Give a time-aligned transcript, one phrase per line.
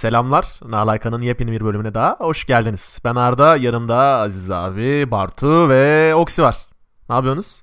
[0.00, 0.46] Selamlar.
[0.68, 2.98] Nalayka'nın yepyeni bir bölümüne daha hoş geldiniz.
[3.04, 6.56] Ben Arda, yanımda Aziz abi, Bartu ve Oksi var.
[7.08, 7.62] Ne yapıyorsunuz?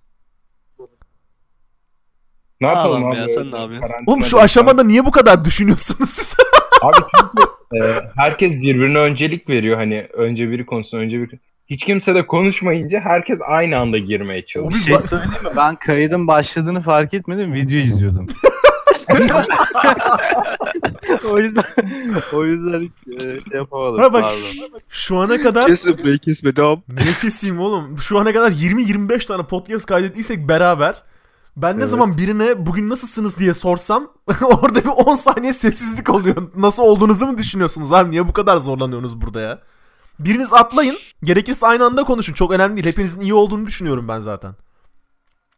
[2.61, 3.17] Ne yapalım abi?
[3.17, 3.89] ya, sen ne yapıyorsun?
[4.07, 6.35] Oğlum şu aşamada niye bu kadar düşünüyorsunuz siz?
[6.81, 7.49] Abi çünkü
[7.85, 11.39] e, herkes birbirine öncelik veriyor hani önce biri konuşsun önce biri.
[11.67, 14.99] Hiç kimse de konuşmayınca herkes aynı anda girmeye Bir çalışıyor.
[14.99, 15.49] şey söyleyeyim mi?
[15.57, 17.53] Ben kaydın başladığını fark etmedim.
[17.53, 18.27] Video izliyordum.
[21.31, 21.63] o yüzden
[22.33, 23.99] o yüzden hiç e, şey yapamadım.
[23.99, 24.79] Ha bak- Pardon.
[24.89, 26.81] Şu ana kadar Kesme burayı kesme devam.
[26.89, 27.97] niye keseyim oğlum?
[27.97, 31.03] Şu ana kadar 20-25 tane podcast kaydettiysek beraber
[31.57, 31.89] ben ne Evet.
[31.89, 34.11] zaman birine bugün nasılsınız diye sorsam
[34.41, 36.35] orada bir 10 saniye sessizlik oluyor.
[36.55, 38.11] Nasıl olduğunuzu mu düşünüyorsunuz abi?
[38.11, 39.59] Niye bu kadar zorlanıyorsunuz burada ya?
[40.19, 40.97] Biriniz atlayın.
[41.23, 42.33] Gerekirse aynı anda konuşun.
[42.33, 42.85] Çok önemli değil.
[42.85, 44.55] Hepinizin iyi olduğunu düşünüyorum ben zaten.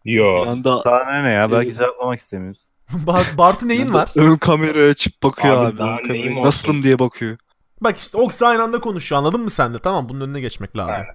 [0.06, 0.46] Yo.
[0.48, 1.52] Anda Sana ne ya?
[1.52, 2.60] Belki cevaplamak istemiyoruz.
[2.94, 4.10] Bar- Bartu neyin var?
[4.16, 6.30] ön kamerayı açıp bakıyor Abi abi.
[6.30, 7.38] ön Nasılım diye bakıyor.
[7.82, 9.80] Bak işte Oksi aynı anda konuşuyor anladın mı sen de?
[9.80, 11.06] Tamam bunun önüne geçmek lazım.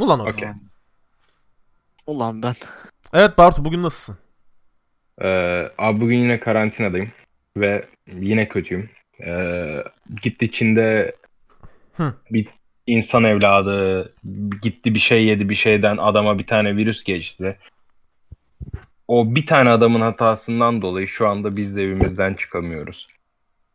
[0.00, 0.38] Ulan Oksi.
[0.40, 0.50] Okey.
[2.06, 2.54] Ulan ben.
[3.12, 4.18] Evet Bartu bugün nasılsın?
[5.22, 7.10] Ee, abi bugün yine karantinadayım
[7.56, 8.90] ve yine kötüyüm.
[9.26, 9.84] Ee,
[10.22, 11.16] gitti Çin'de
[11.96, 12.14] Hı.
[12.30, 12.46] bir
[12.86, 14.12] insan evladı
[14.62, 17.58] gitti bir şey yedi bir şeyden adama bir tane virüs geçti.
[19.08, 23.06] O bir tane adamın hatasından dolayı şu anda biz de evimizden çıkamıyoruz.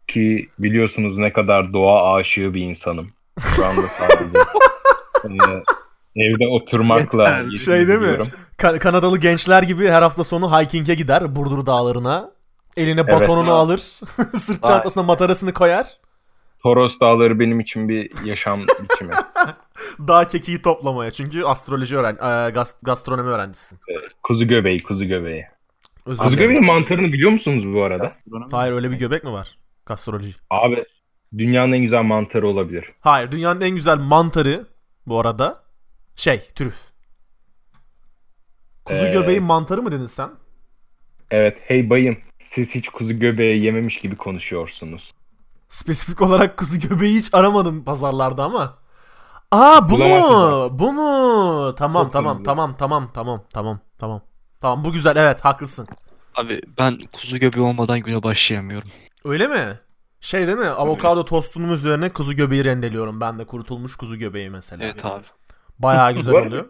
[0.08, 3.10] Ki biliyorsunuz ne kadar doğa aşığı bir insanım.
[3.56, 4.40] Şu anda sadece
[6.16, 7.44] e, evde oturmakla.
[7.66, 8.06] Şey değil mi?
[8.06, 8.28] yürüyorum.
[8.58, 12.32] Ka- Kanadalı gençler gibi her hafta sonu hiking'e gider Burdur dağlarına.
[12.78, 13.14] Eline Evet.
[13.14, 13.80] batonunu alır.
[14.46, 15.98] Sırt çantasına matarasını koyar.
[16.64, 19.12] Toros Dağları benim için bir yaşam biçimi.
[20.08, 21.12] Dağ kekiği toplamaya.
[21.12, 23.80] Çünkü astroloji öğren e, gast- gastronomi öğrencisin.
[24.24, 25.46] Kuzu göbeği, kuzu göbeği.
[26.06, 26.50] Özür Kuzu dilerim.
[26.54, 28.04] göbeği mantarını biliyor musunuz bu arada?
[28.04, 28.52] Gastronomi.
[28.52, 29.58] Hayır öyle bir göbek mi var?
[29.86, 30.34] Gastroloji.
[30.50, 30.86] Abi
[31.38, 32.86] dünyanın en güzel mantarı olabilir.
[33.02, 34.66] Hayır dünyanın en güzel mantarı
[35.08, 35.56] bu arada
[36.16, 36.76] şey trüf.
[38.86, 40.30] Kuzu Ee, göbeği mantarı mı dedin sen?
[41.32, 45.12] Evet, hey bayım, siz hiç kuzu göbeği yememiş gibi konuşuyorsunuz.
[45.70, 48.78] Spesifik olarak kuzu göbeği hiç aramadım pazarlarda ama.
[49.52, 50.80] Aa bu mu?
[50.80, 51.76] Bu mu?
[51.76, 54.22] Tamam Çok tamam tamam tamam tamam tamam tamam.
[54.62, 55.88] Tamam bu güzel evet haklısın.
[56.36, 58.90] Abi ben kuzu göbeği olmadan güne başlayamıyorum.
[59.26, 59.80] Öyle mi?
[60.22, 60.68] Şey değil mi?
[60.68, 64.84] Avokado tostunun üzerine kuzu göbeği rendeliyorum ben de kurutulmuş kuzu göbeği mesela.
[64.86, 65.24] Evet abi.
[65.80, 66.66] Bayağı güzel oluyor.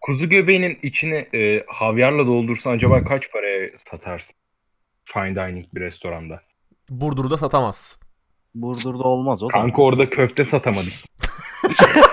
[0.00, 4.36] Kuzu göbeğinin içini e, havyarla doldursan acaba kaç paraya satarsın?
[5.04, 6.42] Fine dining bir restoranda.
[6.90, 8.00] Burdur'da satamaz.
[8.62, 9.52] Burdur'da olmaz o da.
[9.52, 10.92] Kanka orada köfte satamadık.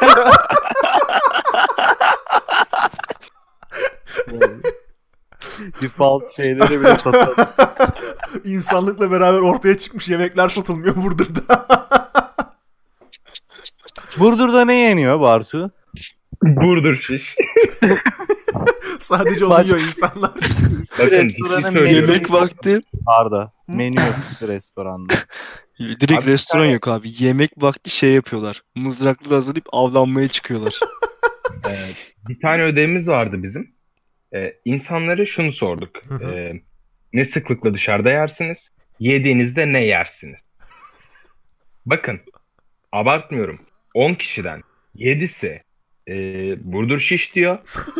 [5.81, 7.29] Default şeyleri bile satar.
[8.43, 11.65] İnsanlıkla beraber ortaya çıkmış yemekler satılmıyor Burdur'da.
[14.19, 15.71] Burdur'da ne yeniyor Bartu?
[16.41, 17.35] Burdur şiş.
[18.99, 20.31] Sadece onu Baş- yiyor insanlar.
[20.99, 21.85] Bakın ciddi Restoranın.
[21.85, 22.79] Yemek vakti.
[23.05, 23.51] Arda.
[23.67, 25.13] Menü yok restoranda.
[25.89, 27.09] Direkt Abi restoran tane- yok abi.
[27.19, 28.63] Yemek vakti şey yapıyorlar.
[28.75, 30.79] Mızrakları hazırlayıp avlanmaya çıkıyorlar.
[31.69, 31.75] Ee,
[32.27, 33.71] bir tane ödevimiz vardı bizim.
[34.35, 35.89] Ee, insanlara şunu sorduk.
[36.23, 36.53] Ee,
[37.13, 38.71] ne sıklıkla dışarıda yersiniz?
[38.99, 40.39] Yediğinizde ne yersiniz?
[41.85, 42.19] Bakın,
[42.91, 43.59] abartmıyorum.
[43.93, 44.61] 10 kişiden
[44.95, 45.61] 7'si
[46.07, 46.13] e,
[46.73, 47.57] burdur şiş diyor.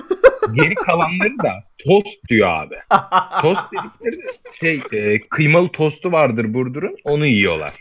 [0.53, 2.75] Geri kalanları da tost diyor abi.
[3.41, 7.73] Tost dedikleri de şey e, kıymalı tostu vardır Burdur'un onu yiyorlar.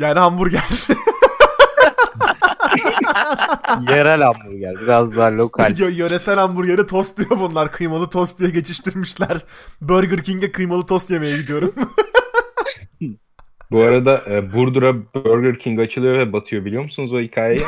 [0.00, 0.62] Yani hamburger.
[3.88, 4.74] Yerel hamburger.
[4.82, 5.70] Biraz daha lokal.
[5.70, 7.72] Yö- Yöresel hamburgeri tost diyor bunlar.
[7.72, 9.36] Kıymalı tost diye geçiştirmişler.
[9.80, 11.74] Burger King'e kıymalı tost yemeye gidiyorum.
[13.70, 17.60] Bu arada e, Burdur'a Burger King açılıyor ve batıyor biliyor musunuz o hikayeyi?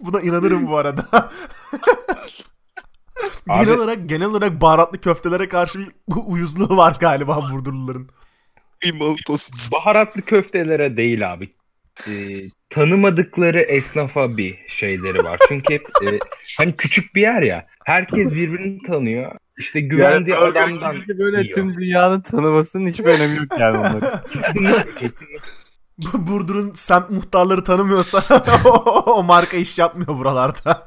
[0.00, 1.30] Buna inanırım bu arada.
[3.48, 5.86] Abi- genel olarak genel olarak baharatlı köftelere karşı bir
[6.26, 8.08] uyuzluğu var galiba Burdurluların.
[9.26, 9.72] Tost.
[9.72, 11.50] Baharatlı köftelere değil abi.
[12.08, 12.12] E,
[12.70, 15.38] tanımadıkları esnafa bir şeyleri var.
[15.48, 16.18] Çünkü hep e,
[16.58, 17.66] hani küçük bir yer ya.
[17.84, 19.32] Herkes birbirini tanıyor.
[19.58, 21.54] İşte güvendiği Yani adamdan King'i böyle yiyor.
[21.54, 24.20] tüm dünyanın tanımasının hiçbir önemi yok yani onların.
[25.98, 28.22] Bu Burdur'un semt muhtarları tanımıyorsa
[28.64, 28.70] o,
[29.14, 30.86] o marka iş yapmıyor buralarda.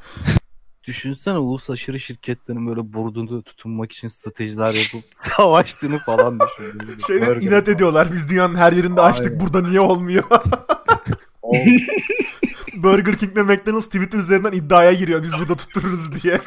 [0.83, 6.99] Düşünsene ulus aşırı şirketlerin böyle burdunu tutunmak için stratejiler yapıp savaştığını falan düşün.
[7.07, 7.41] Şeyden Burger.
[7.41, 8.07] inat ediyorlar.
[8.13, 9.27] Biz dünyanın her yerinde açtık.
[9.27, 9.39] Aynen.
[9.39, 10.23] Burada niye olmuyor?
[12.73, 15.23] Burger King'le McDonald's Twitter üzerinden iddiaya giriyor.
[15.23, 16.39] Biz burada tuttururuz diye.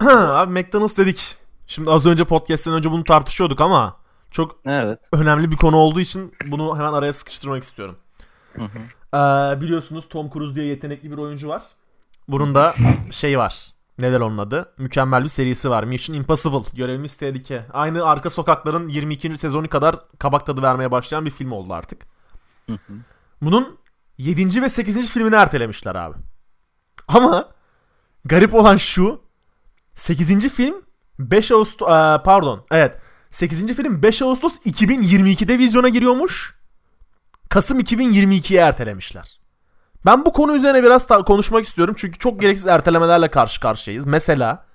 [0.10, 1.36] Abi McDonald's dedik.
[1.66, 3.96] Şimdi az önce podcast'ten önce bunu tartışıyorduk ama
[4.30, 4.98] Çok Evet.
[5.12, 7.96] önemli bir konu olduğu için bunu hemen araya sıkıştırmak istiyorum.
[8.56, 8.78] Hı hı.
[9.16, 11.62] Ee, biliyorsunuz Tom Cruise diye yetenekli bir oyuncu var.
[12.28, 12.74] Bunun da
[13.10, 13.70] şey var.
[13.98, 14.74] Neler onun adı?
[14.78, 15.84] Mükemmel bir serisi var.
[15.84, 16.76] Mission Impossible.
[16.76, 17.66] Görevimiz tehlike.
[17.72, 19.38] Aynı Arka Sokaklar'ın 22.
[19.38, 22.06] sezonu kadar kabak tadı vermeye başlayan bir film oldu artık.
[23.42, 23.78] Bunun
[24.18, 24.62] 7.
[24.62, 25.10] ve 8.
[25.10, 26.16] filmini ertelemişler abi.
[27.08, 27.48] Ama
[28.24, 29.20] garip olan şu
[29.94, 30.48] 8.
[30.48, 30.74] film
[31.18, 32.98] 5 Ağustos Aa, pardon evet
[33.30, 33.74] 8.
[33.74, 36.58] film 5 Ağustos 2022'de vizyona giriyormuş.
[37.48, 39.38] Kasım 2022'ye ertelemişler.
[40.06, 44.06] Ben bu konu üzerine biraz konuşmak istiyorum çünkü çok gereksiz ertelemelerle karşı karşıyayız.
[44.06, 44.66] Mesela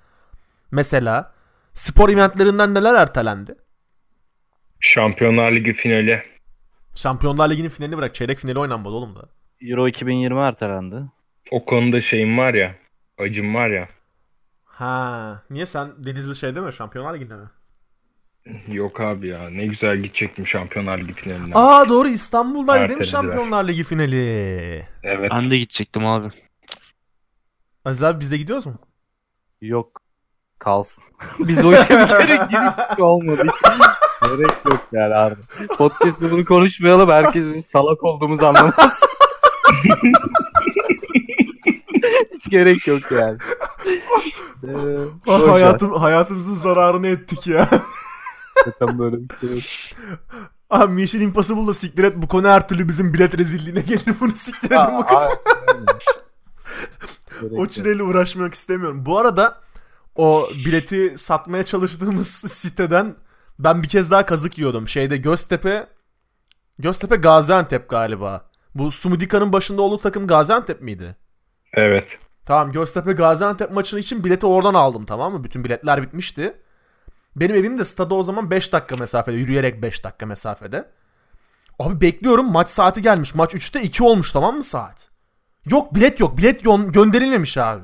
[0.70, 1.32] mesela
[1.74, 3.54] spor eventlerinden neler ertelendi?
[4.80, 6.22] Şampiyonlar Ligi finali.
[6.94, 9.28] Şampiyonlar Ligi'nin finalini bırak çeyrek finali oynanmadı oğlum da.
[9.60, 10.96] Euro 2020 ertelendi.
[11.50, 12.74] O konuda şeyim var ya.
[13.18, 13.88] Acım var ya.
[14.64, 16.72] Ha, niye sen Denizli şeyde mi?
[16.72, 17.46] Şampiyonlar Ligi'nde mi?
[18.68, 19.50] Yok abi ya.
[19.50, 21.52] Ne güzel gidecektim Şampiyonlar Ligi finalinden.
[21.54, 23.10] Aa doğru İstanbul'daydı değil mi Ertelediler.
[23.22, 24.86] Şampiyonlar Ligi finali?
[25.02, 25.30] Evet.
[25.34, 26.28] Ben de gidecektim abi.
[27.84, 28.74] Aziz abi biz de gidiyoruz mu?
[29.60, 30.00] Yok.
[30.58, 31.04] Kalsın.
[31.38, 33.46] Biz o işe bir kere girip olmadı.
[34.24, 35.34] Gerek yok yani abi.
[35.78, 37.08] Podcast'ta bunu konuşmayalım.
[37.10, 39.00] Herkes bizim salak olduğumuzu anlamaz.
[42.34, 43.38] Hiç gerek yok yani.
[44.64, 44.68] Ee,
[45.26, 45.48] boş ver.
[45.48, 47.68] Hayatım, hayatımızın zararını ettik ya.
[48.64, 49.64] Zaten böyle bir şey yok.
[50.70, 54.70] Abi Mission Impossible'da siktir et bu konu her türlü bizim bilet rezilliğine gelir bunu siktir
[54.70, 55.18] edin bu kız.
[57.52, 59.06] O çileyle uğraşmak istemiyorum.
[59.06, 59.60] Bu arada
[60.16, 63.16] o bileti satmaya çalıştığımız siteden
[63.58, 64.88] ben bir kez daha kazık yiyordum.
[64.88, 65.86] Şeyde Göztepe
[66.78, 68.50] Göztepe Gaziantep galiba.
[68.74, 71.16] Bu Sumudika'nın başında olduğu takım Gaziantep miydi?
[71.74, 72.18] Evet.
[72.46, 75.44] Tamam Göztepe Gaziantep maçı için bileti oradan aldım tamam mı?
[75.44, 76.56] Bütün biletler bitmişti.
[77.36, 79.36] Benim evim de stada o zaman 5 dakika mesafede.
[79.36, 80.90] Yürüyerek 5 dakika mesafede.
[81.78, 83.34] Abi bekliyorum maç saati gelmiş.
[83.34, 85.10] Maç 3'te 2 olmuş tamam mı saat?
[85.70, 86.38] Yok bilet yok.
[86.38, 87.82] Bilet gönderilmemiş abi.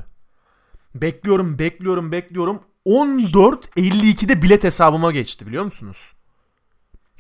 [0.95, 2.63] Bekliyorum bekliyorum bekliyorum.
[2.87, 6.13] 14.52'de bilet hesabıma geçti biliyor musunuz?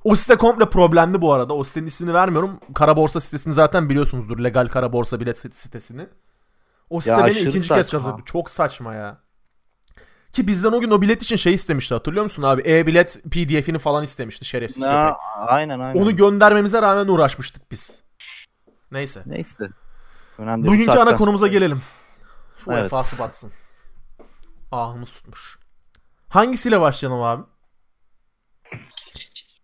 [0.05, 1.55] O site komple problemli bu arada.
[1.55, 2.61] O sitenin ismini vermiyorum.
[2.75, 4.38] Kara borsa sitesini zaten biliyorsunuzdur.
[4.44, 6.06] Legal kara borsa bilet sitesini.
[6.90, 7.99] O site beni aşırı ikinci kez saçma.
[7.99, 8.23] kazıdı.
[8.25, 9.19] Çok saçma ya.
[10.37, 12.62] Ki bizden o gün o bilet için şey istemişti hatırlıyor musun abi?
[12.67, 15.17] E-bilet pdf'ini falan istemişti şerefsiz Ne, köpek.
[15.37, 16.00] aynen aynen.
[16.03, 18.03] Onu göndermemize rağmen uğraşmıştık biz.
[18.93, 19.23] Neyse.
[19.27, 19.69] Neyse.
[20.38, 21.83] Önemli Bugünkü ana saatten konumuza gelelim.
[22.69, 22.85] Evet.
[22.85, 23.53] vefası batsın.
[24.73, 25.59] Ahımız tutmuş.
[26.29, 27.43] Hangisiyle başlayalım abi?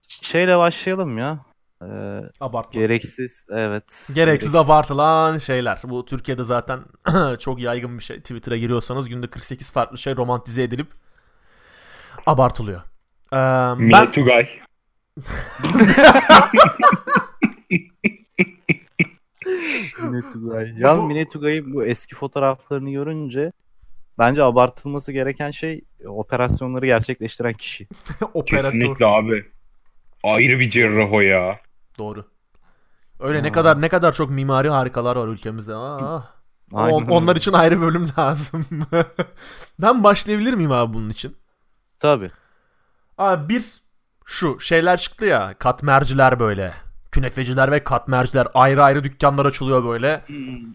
[0.08, 1.38] Şeyle başlayalım ya.
[1.82, 2.80] Ee, Abartma.
[2.80, 4.08] gereksiz evet.
[4.14, 5.80] Gereksiz abartılan şeyler.
[5.84, 6.80] Bu Türkiye'de zaten
[7.38, 8.16] çok yaygın bir şey.
[8.20, 10.86] Twitter'a giriyorsanız günde 48 farklı şey romantize edilip
[12.26, 12.80] abartılıyor.
[13.32, 14.48] Ee, ben Mine Tugay.
[20.02, 20.74] Mine Tugay.
[20.78, 23.52] Ya Bu- Mine Tugay'ın bu eski fotoğraflarını görünce
[24.18, 27.86] bence abartılması gereken şey operasyonları gerçekleştiren kişi.
[28.34, 28.70] operatör.
[28.72, 29.44] Kesinlikle abi.
[30.22, 31.60] Ayrı bir cerrah o ya.
[31.98, 32.24] Doğru.
[33.20, 33.52] Öyle ne Aa.
[33.52, 35.74] kadar ne kadar çok mimari harikalar var ülkemizde.
[35.74, 36.22] Aa.
[36.72, 38.66] On- onlar için ayrı bölüm lazım.
[39.78, 41.36] ben başlayabilir miyim abi bunun için?
[41.98, 42.30] Tabii.
[43.18, 43.64] Abi bir
[44.24, 46.74] şu şeyler çıktı ya katmerciler böyle.
[47.12, 50.24] Künefeciler ve katmerciler ayrı ayrı dükkanlar açılıyor böyle.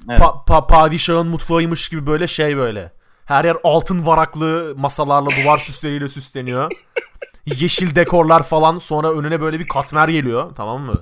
[0.10, 0.20] Evet.
[0.20, 2.92] Pa- pa- padişahın mutfağıymış gibi böyle şey böyle.
[3.26, 6.72] Her yer altın varaklı masalarla duvar süsleriyle süsleniyor.
[7.56, 10.96] Yeşil dekorlar falan sonra önüne böyle bir katmer geliyor tamam mı?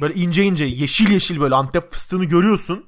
[0.00, 2.86] Böyle ince ince yeşil yeşil böyle Antep fıstığını görüyorsun.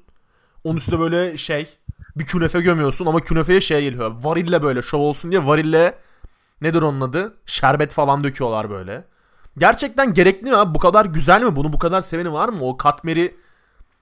[0.65, 1.69] Onun üstüne böyle şey
[2.17, 4.13] bir künefe gömüyorsun ama künefeye şey geliyor.
[4.23, 5.99] Varille böyle şov olsun diye varille
[6.63, 7.37] nedir onun adı?
[7.47, 9.05] Şerbet falan döküyorlar böyle.
[9.59, 10.75] Gerçekten gerekli mi abi?
[10.75, 11.57] Bu kadar güzel mi?
[11.57, 12.59] Bunu bu kadar seveni var mı?
[12.63, 13.37] O katmeri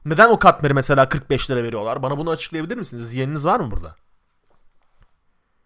[0.04, 2.02] neden o katmeri mesela 45 lira veriyorlar?
[2.02, 3.14] Bana bunu açıklayabilir misiniz?
[3.14, 3.94] Yiyeniniz var mı burada?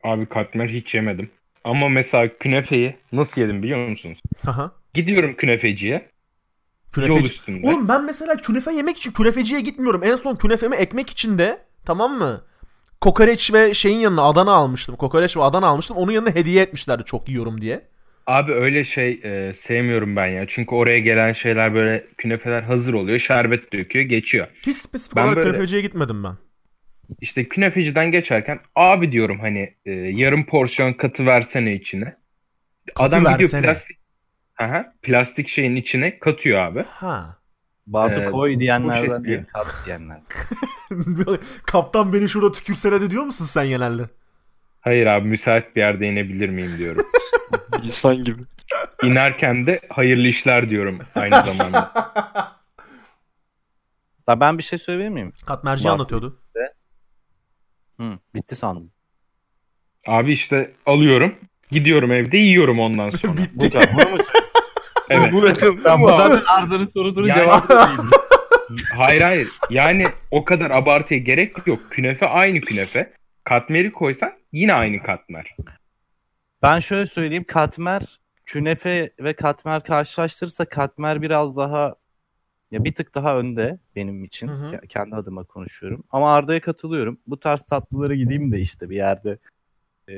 [0.02, 1.30] Abi katmer hiç yemedim.
[1.64, 4.18] Ama mesela künefeyi nasıl yedim biliyor musunuz?
[4.44, 4.72] Haha.
[4.94, 5.92] Gidiyorum künefeciye.
[6.96, 7.30] Yol Künefeci.
[7.30, 7.68] üstünde.
[7.68, 10.00] Oğlum ben mesela künefe yemek için künefeciye gitmiyorum.
[10.04, 12.40] En son künefemi ekmek içinde tamam mı?
[13.00, 14.96] Kokoreç ve şeyin yanına Adana almıştım.
[14.96, 15.96] Kokoreç ve Adana almıştım.
[15.96, 17.82] Onun yanına hediye etmişlerdi çok yiyorum diye.
[18.26, 20.44] Abi öyle şey e, sevmiyorum ben ya.
[20.48, 23.18] Çünkü oraya gelen şeyler böyle künefeler hazır oluyor.
[23.18, 24.46] Şerbet döküyor geçiyor.
[24.66, 26.36] Hiç spesifik Ben olarak böyle- künefeciye gitmedim ben.
[27.20, 32.16] İşte künefeciden geçerken abi diyorum hani e, yarım porsiyon katı versene içine.
[32.94, 33.62] Katı Adam gidiyor versene.
[33.62, 33.96] plastik
[34.58, 36.82] Aha, plastik şeyin içine katıyor abi.
[36.88, 37.36] Ha.
[37.86, 39.24] Bartu Ee, koy diyenlerden şekilde.
[39.24, 39.40] değil.
[39.52, 40.20] Kat diyenler.
[41.66, 44.02] Kaptan beni şurada tükürsene de diyor musun sen genelde?
[44.80, 47.02] Hayır abi müsait bir yerde inebilir miyim diyorum.
[47.82, 48.42] İnsan gibi.
[49.02, 51.92] İnerken de hayırlı işler diyorum aynı zamanda.
[54.28, 55.32] Ya ben bir şey söyleyebilir miyim?
[55.46, 56.42] Katmerci Bak- anlatıyordu.
[58.02, 58.90] Hı, bitti sandım.
[60.06, 61.34] Abi işte alıyorum.
[61.70, 63.34] Gidiyorum evde yiyorum ondan sonra.
[63.54, 63.88] Bu kadar.
[63.94, 64.16] Bunu mu
[65.10, 65.32] Evet.
[65.84, 68.10] Ben bu zaten Arda'nın sorusunun Yani- cevabı değil.
[68.96, 69.48] Hayır hayır.
[69.70, 71.80] Yani o kadar abartıya gerek yok.
[71.90, 73.12] Künefe aynı künefe.
[73.44, 75.56] Katmeri koysan yine aynı katmer.
[76.62, 77.44] Ben şöyle söyleyeyim.
[77.48, 78.02] Katmer,
[78.46, 81.94] künefe ve katmer karşılaştırırsa katmer biraz daha
[82.72, 84.48] ya bir tık daha önde benim için.
[84.48, 84.66] Hı hı.
[84.74, 86.04] Ke- Kendi adıma konuşuyorum.
[86.10, 87.18] Ama Arda'ya katılıyorum.
[87.26, 89.38] Bu tarz tatlılara gideyim de işte bir yerde
[90.08, 90.12] e,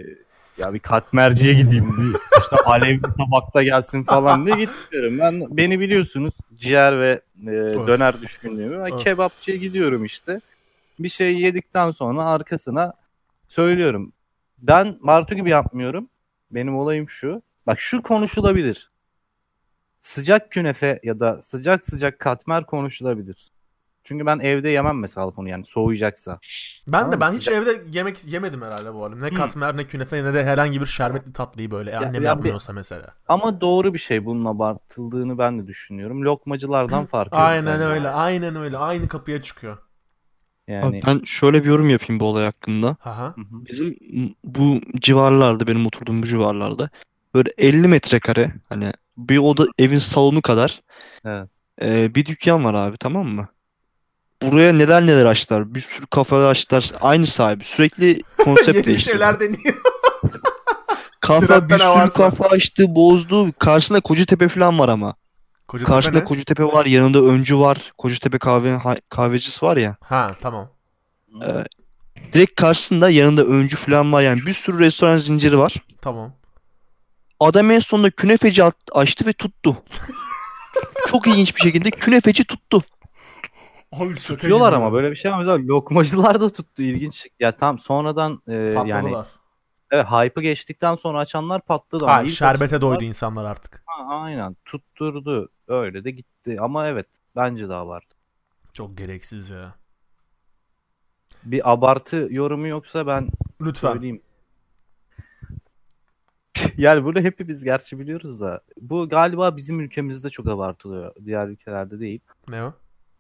[0.59, 5.19] ya bir katmerciye gideyim bir işte alevli tabakta gelsin falan diye gitmiyorum.
[5.19, 7.47] Ben beni biliyorsunuz ciğer ve e,
[7.87, 8.85] döner düşkünlüğümü.
[8.85, 10.41] Ben kebapçıya gidiyorum işte.
[10.99, 12.93] Bir şey yedikten sonra arkasına
[13.49, 14.13] söylüyorum.
[14.59, 16.09] Ben Bartu gibi yapmıyorum.
[16.51, 17.43] Benim olayım şu.
[17.67, 18.91] Bak şu konuşulabilir.
[20.09, 23.51] Sıcak künefe ya da sıcak sıcak katmer konuşulabilir.
[24.05, 26.39] Çünkü ben evde yemem mesela bunu yani soğuyacaksa.
[26.89, 29.17] Ben Tamam de ben hiç Sıcak- evde yemek yemedim herhalde bu arada.
[29.17, 32.73] Ne katmer ne künefe ne de herhangi bir şerbetli tatlıyı böyle annem ya bir- yapmıyorsa
[32.73, 33.15] mesela.
[33.29, 36.23] Ama doğru bir şey bunun abartıldığını ben de düşünüyorum.
[36.25, 37.85] Lokmacılardan farkı Aynen bence.
[37.85, 38.09] öyle.
[38.09, 38.79] Aynen öyle.
[38.79, 39.79] Aynı kapıya çıkıyor.
[40.69, 42.97] Yani Abi ben şöyle bir yorum yapayım bu olay hakkında.
[43.01, 43.35] Hı.
[43.39, 43.97] Bizim
[44.45, 46.91] bu civarlarda benim oturduğum bu civarlarda
[47.35, 50.83] böyle 50 metrekare hani bir oda evin salonu kadar
[51.25, 51.49] Evet.
[51.83, 53.49] e, bir dükkan var abi tamam mı?
[54.43, 55.75] Buraya neler neler açtılar.
[55.75, 56.93] Bir sürü kafe açtılar.
[57.01, 57.65] Aynı sahibi.
[57.65, 59.21] Sürekli konsept Yeni değiştiriyor.
[59.21, 59.75] şeyler deniyor.
[61.21, 62.13] Trendde bir sürü varsa.
[62.31, 63.53] kafe açtı, bozdu.
[63.59, 65.15] Karşısında Kocatepe falan var ama.
[65.69, 66.25] Kocatepe Karşında ne?
[66.25, 67.93] Kocatepe var, yanında Öncü var.
[67.99, 69.97] Kocatepe kahve ha- kahvecisi var ya.
[70.01, 70.71] Ha tamam.
[71.43, 71.65] Ee,
[72.33, 75.75] direkt karşısında yanında Öncü falan var yani bir sürü restoran zinciri var.
[76.01, 76.33] Tamam.
[77.45, 79.77] Adam en sonunda künefeci açtı ve tuttu.
[81.07, 82.83] Çok ilginç bir şekilde künefeci tuttu.
[83.93, 85.39] Abi Tutuyorlar ama böyle bir şey var.
[85.39, 87.27] Mesela lokmacılar da tuttu ilginç.
[87.41, 88.55] Ya tam sonradan e,
[88.87, 89.15] yani
[89.91, 93.83] evet hype'ı geçtikten sonra açanlar patladı ama Ha, şerbete açanlar- doydu insanlar artık.
[93.87, 95.49] Ha, aynen tutturdu.
[95.69, 96.57] Öyle de gitti.
[96.61, 98.15] Ama evet bence daha vardı.
[98.73, 99.75] Çok gereksiz ya.
[101.45, 103.29] Bir abartı yorumu yoksa ben
[103.61, 103.93] Lütfen.
[103.93, 104.23] söyleyeyim.
[106.79, 111.13] Yani bunu hepimiz gerçi biliyoruz da bu galiba bizim ülkemizde çok abartılıyor.
[111.25, 112.21] Diğer ülkelerde değil.
[112.49, 112.73] Ne o?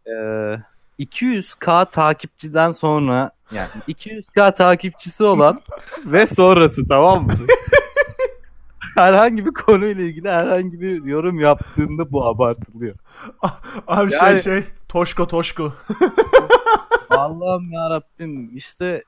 [0.07, 0.59] Ee,
[0.99, 5.61] 200k takipçiden sonra yani 200k takipçisi olan
[6.07, 7.33] ve sonrası tamam mı?
[8.95, 12.95] herhangi bir konuyla ilgili herhangi bir yorum yaptığında bu abartılıyor.
[13.87, 14.65] Abi şey Yani- şey.
[14.89, 15.73] Toşko toşko.
[17.11, 19.05] Allah'ım ya Rabbim işte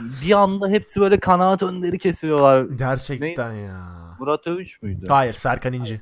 [0.00, 2.62] bir anda hepsi böyle kanaat önderi kesiyorlar.
[2.62, 3.98] Gerçekten ya.
[4.18, 5.06] Murat Övünç müydü?
[5.08, 6.00] Hayır Serkan İnci.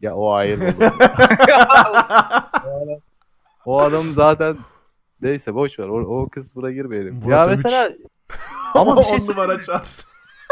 [0.00, 0.74] Ya o ayrı.
[3.66, 4.56] o adam zaten
[5.22, 5.88] neyse boş ver.
[5.88, 7.14] O, o kısmına girmeyelim.
[7.14, 7.64] Murat ya Övünç.
[7.64, 7.90] mesela
[8.74, 9.88] ama bir şey numara çar.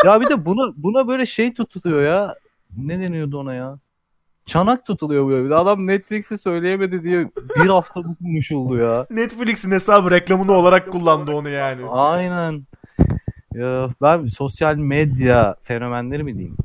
[0.05, 2.35] ya bir de buna buna böyle şey tutuluyor ya.
[2.77, 3.79] Ne deniyordu ona ya?
[4.49, 5.55] Çanak tutuluyor böyle.
[5.55, 9.07] Adam Netflix'i söyleyemedi diye bir hafta konuşuldu ya.
[9.11, 11.87] Netflix'in hesabı reklamını olarak kullandı onu yani.
[11.89, 12.67] Aynen.
[13.55, 16.57] Ya ben sosyal medya fenomenleri mi diyeyim?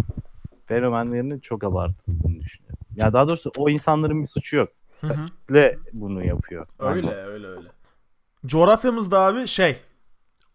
[0.66, 2.78] Fenomenlerinin çok abartıldığını düşünüyorum.
[2.96, 4.70] Ya daha doğrusu o insanların bir suçu yok.
[5.02, 5.26] Hı hı.
[5.50, 6.66] Ve bunu yapıyor.
[6.80, 7.70] öyle öyle öyle.
[8.46, 9.78] Coğrafyamızda abi şey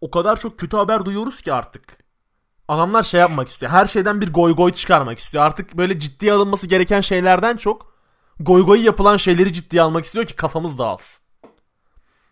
[0.01, 1.98] o kadar çok kötü haber duyuyoruz ki artık.
[2.69, 3.71] Adamlar şey yapmak istiyor.
[3.71, 5.43] Her şeyden bir goy goy çıkarmak istiyor.
[5.43, 7.93] Artık böyle ciddiye alınması gereken şeylerden çok
[8.39, 11.25] goy goy yapılan şeyleri ciddiye almak istiyor ki kafamız dağılsın.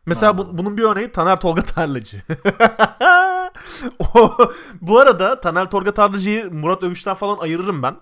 [0.06, 2.22] Mesela bu- bunun bir örneği Taner Tolga Tarlacı.
[4.00, 4.38] o,
[4.82, 7.96] bu arada Taner Tolga Tarlacı'yı Murat Övüş'ten falan ayırırım ben.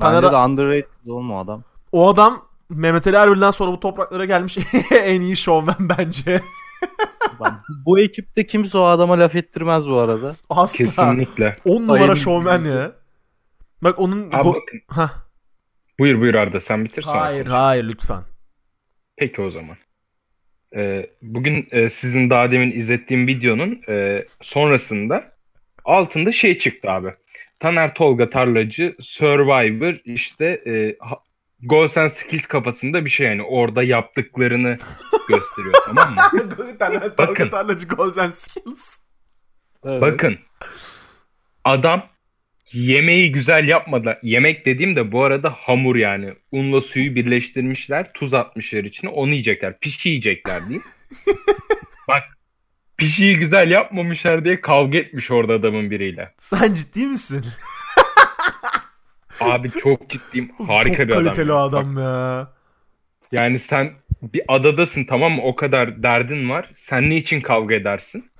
[0.00, 1.62] Taner, Bence de underrated oğlum o adam.
[1.92, 4.58] o adam Mehmet Ali Erbil'den sonra bu topraklara gelmiş
[4.90, 6.40] en iyi şovmen bence.
[7.86, 10.36] Bu ekipte kimse o adama laf ettirmez bu arada.
[10.50, 10.76] Asla.
[10.76, 11.52] Kesinlikle.
[11.64, 12.14] 10 numara Aynen.
[12.14, 12.92] şovmen ya.
[13.82, 14.26] Bak onun...
[14.26, 14.80] Abi go- bakın.
[14.88, 15.10] Hah.
[15.98, 17.20] Buyur buyur Arda sen bitir sonra.
[17.20, 18.22] Hayır hayır lütfen.
[19.16, 19.76] Peki o zaman.
[20.76, 25.32] Ee, bugün e, sizin daha demin izlettiğim videonun e, sonrasında
[25.84, 27.14] altında şey çıktı abi.
[27.60, 30.96] Taner Tolga Tarlacı Survivor işte e,
[31.62, 34.76] Goals and Skills kafasında bir şey yani orada yaptıklarını
[35.28, 36.16] gösteriyor tamam mı?
[36.32, 37.14] Bakın.
[37.16, 38.80] Tolga Tarlacı Goals and Skills.
[39.84, 40.02] Evet.
[40.02, 40.38] Bakın
[41.64, 42.06] adam
[42.72, 44.18] yemeği güzel yapmadı.
[44.22, 46.34] Yemek dediğim de bu arada hamur yani.
[46.52, 49.10] Unla suyu birleştirmişler, tuz atmışlar içine.
[49.10, 49.78] Onu yiyecekler.
[49.78, 50.82] Pişi yiyecekler diyeyim.
[52.08, 52.22] Bak
[52.96, 56.34] pişiyi güzel yapmamışlar diye kavga etmiş orada adamın biriyle.
[56.38, 57.44] Sen ciddi misin?
[59.40, 60.50] Abi çok ciddiyim.
[60.66, 61.24] Harika Çok bir adam.
[61.24, 61.56] kaliteli ya.
[61.56, 62.52] adam ya.
[63.32, 63.92] Yani sen
[64.22, 65.42] bir adadasın tamam mı?
[65.42, 66.72] O kadar derdin var.
[66.76, 68.30] Sen ne için kavga edersin?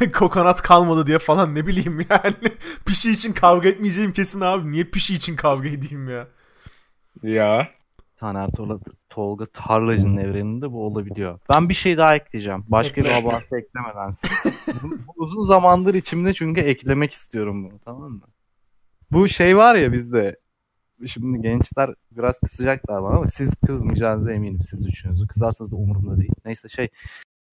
[0.14, 2.34] Kokonat kalmadı diye falan ne bileyim yani.
[2.86, 4.72] Pişi için kavga etmeyeceğim kesin abi.
[4.72, 6.28] Niye pişi için kavga edeyim ya?
[7.22, 7.68] Ya.
[8.16, 11.38] Taner Tolga, Tolga Tarlacı'nın evreninde bu olabiliyor.
[11.54, 12.64] Ben bir şey daha ekleyeceğim.
[12.68, 14.10] Başka bir abartı eklemeden.
[15.16, 18.22] uzun zamandır içimde çünkü eklemek istiyorum bunu tamam mı?
[19.12, 20.36] Bu şey var ya bizde.
[21.06, 25.26] Şimdi gençler biraz kızacaklar bana ama siz kızmayacağınıza eminim siz üçünüzü.
[25.26, 26.32] Kızarsanız da umurumda değil.
[26.44, 26.88] Neyse şey.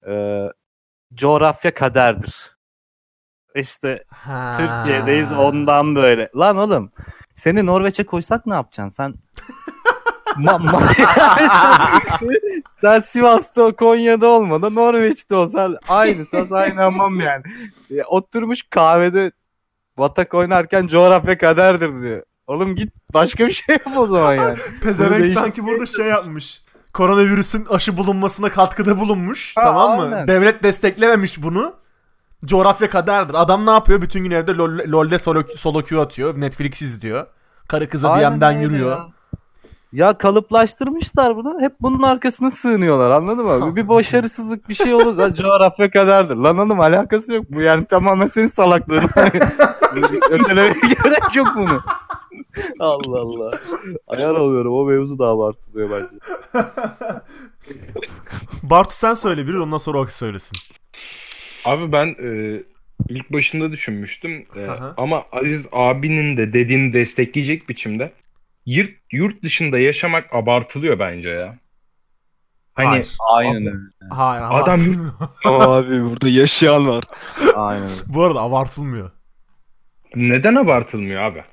[0.07, 0.43] e,
[1.13, 2.51] coğrafya kaderdir.
[3.55, 4.53] İşte Ha.
[4.57, 6.29] Türkiye'deyiz ondan böyle.
[6.35, 6.91] Lan oğlum
[7.35, 8.95] seni Norveç'e koysak ne yapacaksın?
[8.95, 9.13] Sen
[10.43, 10.93] Ma- ma-
[12.81, 17.43] sen, Sivas'ta Konya'da olmadı Norveç'te olsan aynı tas aynı hamam yani.
[17.89, 19.31] Ya, oturmuş kahvede
[19.97, 22.23] batak oynarken coğrafya kaderdir diyor.
[22.47, 24.57] Oğlum git başka bir şey yap o zaman yani.
[24.83, 26.61] Pezevenk Bunu sanki burada şey yapmış.
[26.93, 29.53] Koronavirüsün aşı bulunmasına katkıda bulunmuş.
[29.57, 30.03] Ha, tamam mı?
[30.03, 30.27] aynen.
[30.27, 31.73] Devlet desteklememiş bunu.
[32.45, 33.33] Coğrafya kaderdir.
[33.33, 34.01] Adam ne yapıyor?
[34.01, 36.41] Bütün gün evde LoL, LoL'de solo, solo queue atıyor.
[36.41, 37.27] Netflix izliyor.
[37.67, 38.97] Karı kıza DM'den yürüyor.
[38.97, 39.07] Ya.
[39.93, 41.61] Ya kalıplaştırmışlar bunu.
[41.61, 43.75] Hep bunun arkasına sığınıyorlar anladın mı?
[43.75, 46.35] Bir başarısızlık bir şey olursa coğrafya kaderdir.
[46.35, 47.45] Lan oğlum alakası yok.
[47.49, 49.03] Bu yani tamamen senin salaklığın.
[50.29, 51.81] Ötelemeye gerek yok bunu.
[52.79, 53.59] Allah Allah.
[54.07, 54.73] Ayar oluyorum.
[54.73, 56.15] O mevzu da abartılıyor bence.
[58.63, 60.57] Bartu sen söyle biri ondan sonra o söylesin.
[61.65, 62.63] Abi ben e,
[63.09, 64.45] ilk başında düşünmüştüm.
[64.55, 64.93] E, Aha.
[64.97, 68.13] ama Aziz abinin de dediğini destekleyecek biçimde
[68.65, 71.57] yurt, yurt dışında yaşamak abartılıyor bence ya.
[72.73, 73.17] Hani Hayır.
[73.35, 73.77] Aynen öyle.
[74.09, 75.11] Hayır Adam-.
[75.45, 77.03] Abi burada yaşayan var.
[77.55, 77.89] Aynen.
[78.07, 79.11] Bu arada abartılmıyor.
[80.15, 81.43] neden abartılmıyor abi?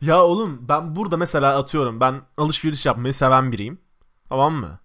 [0.00, 3.78] Ya oğlum ben burada mesela atıyorum ben alışveriş yapmayı seven biriyim.
[4.28, 4.78] Tamam mı?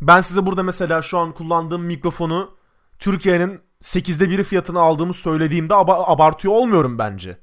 [0.00, 2.50] Ben size burada mesela şu an kullandığım mikrofonu
[2.98, 7.38] Türkiye'nin 8'de biri fiyatını aldığımı söylediğimde aba- abartıyor olmuyorum bence.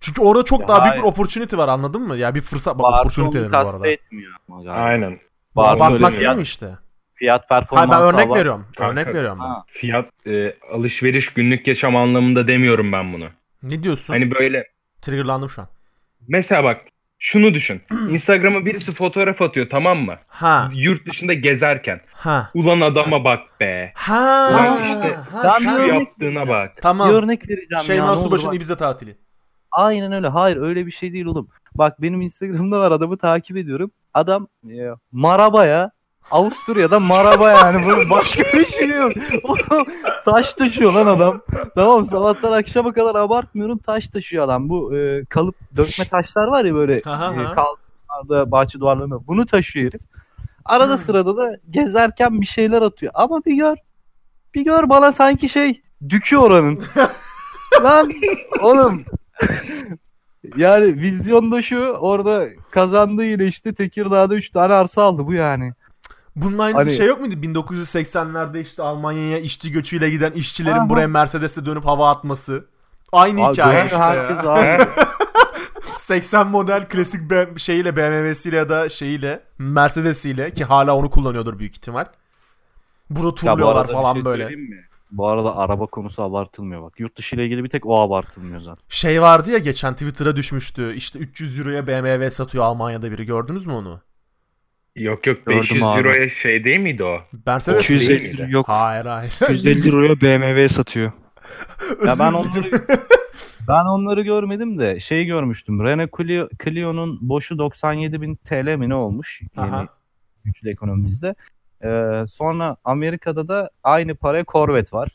[0.00, 1.02] Çünkü orada çok Ya daha büyük hayır.
[1.02, 2.16] bir opportunity var anladın mı?
[2.16, 3.70] Ya bir fırsat bak opportunity dedim bu arada.
[4.48, 4.72] ama galiba.
[4.72, 5.18] Aynen.
[5.56, 6.78] Abartmak değil fiyat, mi işte?
[7.12, 8.66] fiyat Hayır performansı ben örnek abart- veriyorum.
[8.76, 8.92] Kanka.
[8.92, 9.44] Örnek veriyorum ben.
[9.44, 9.64] Ha.
[9.66, 13.28] Fiyat e, alışveriş günlük yaşam anlamında demiyorum ben bunu.
[13.62, 14.12] Ne diyorsun?
[14.14, 14.64] Hani böyle
[15.02, 15.68] Triggerlandım şu an.
[16.28, 16.80] Mesela bak
[17.18, 17.82] şunu düşün.
[18.10, 20.16] Instagram'a birisi fotoğraf atıyor tamam mı?
[20.26, 20.70] Ha.
[20.74, 22.00] Yurt dışında gezerken.
[22.12, 22.50] Ha.
[22.54, 23.92] Ulan adama bak be.
[23.94, 24.48] Ha.
[24.50, 26.72] Ulan işte ha, ben sen- Şu bir örnek yaptığına bak.
[26.82, 27.10] Tamam.
[27.10, 28.30] Bir örnek vereceğim Şeyma ya.
[28.30, 28.54] bak.
[28.54, 29.16] Ibiza tatili.
[29.72, 30.28] Aynen öyle.
[30.28, 31.48] Hayır öyle bir şey değil oğlum.
[31.74, 33.90] Bak benim Instagram'da var adamı takip ediyorum.
[34.14, 34.76] Adam e,
[35.12, 35.90] Maraba'ya
[36.30, 39.12] Avusturya'da Maraba yani bunun başka bir şey yok.
[39.42, 39.86] Oğlum,
[40.24, 41.40] taş taşıyor lan adam.
[41.74, 44.68] Tamam sabahtan akşama kadar abartmıyorum taş taşıyor adam.
[44.68, 49.26] Bu e, kalıp dökme taşlar var ya böyle Aha, e, kalklarda bahçe duvarlarında.
[49.26, 50.00] Bunu taşıyor herif.
[50.64, 53.12] Arada sırada da gezerken bir şeyler atıyor.
[53.14, 53.76] Ama bir gör.
[54.54, 56.84] Bir gör bana sanki şey dükü oranın.
[57.82, 58.12] lan
[58.62, 59.04] oğlum
[60.56, 65.72] yani vizyonda şu orada kazandığı yine işte Tekirdağ'da 3 tane arsa aldı bu yani.
[66.36, 67.34] Bunun aynısı Hani- şey yok muydu?
[67.34, 70.88] 1980'lerde işte Almanya'ya işçi göçüyle giden işçilerin Aha.
[70.88, 72.66] buraya Mercedes'e dönüp hava atması.
[73.12, 74.52] Aynı Abi hikaye işte herkes ya.
[74.52, 74.82] abi.
[75.98, 81.72] 80 model klasik B- şeyiyle BMW'siyle ya da şeyiyle Mercedes'iyle ki hala onu kullanıyordur büyük
[81.72, 82.04] ihtimal.
[83.10, 84.50] Burada bu turluyorlar bir falan şey böyle.
[85.10, 87.00] Bu arada araba konusu abartılmıyor bak.
[87.00, 88.84] Yurt dışı ile ilgili bir tek o abartılmıyor zaten.
[88.88, 90.94] Şey vardı ya geçen Twitter'a düşmüştü.
[90.94, 93.26] İşte 300 euroya BMW satıyor Almanya'da biri.
[93.26, 94.00] Gördünüz mü onu?
[94.96, 95.98] Yok yok Gördüm 500 abi.
[95.98, 97.20] euroya şey değil miydi o?
[97.46, 97.98] Mercedes O- mi?
[97.98, 98.46] 250 miydi?
[98.48, 98.68] yok.
[98.68, 99.32] Hayır hayır.
[99.32, 101.12] 250 euroya BMW satıyor.
[102.06, 102.70] Ya ben onları
[103.68, 105.84] ben onları görmedim de şey görmüştüm.
[105.84, 109.86] Renault Clio, Clio'nun boşu 97.000 TL mi ne olmuş yeni
[110.44, 111.34] güçlü ekonomimizde.
[111.84, 115.08] Ee, sonra Amerika'da da aynı paraya Corvette var.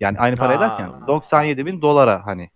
[0.00, 0.56] Yani aynı para Aa.
[0.56, 2.50] ederken 97.000 dolara hani.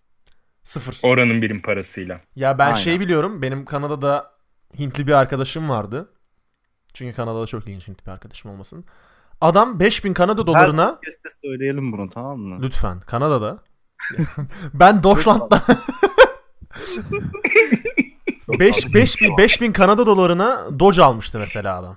[0.64, 0.98] Sıfır.
[1.02, 2.20] Oranın birim parasıyla.
[2.36, 2.74] Ya ben Aynen.
[2.76, 3.42] şey biliyorum.
[3.42, 4.30] Benim Kanada'da
[4.78, 6.08] Hintli bir arkadaşım vardı.
[6.96, 8.84] Çünkü Kanada'da çok ilginç bir arkadaşım olmasın.
[9.40, 12.58] Adam 5000 Kanada dolarına Podcast'te söyleyelim bunu tamam mı?
[12.62, 13.58] lütfen Kanada'da
[14.74, 15.62] ben Deutschland'da
[18.48, 21.96] 5 5000 5000 Kanada dolarına Dodge almıştı mesela adam.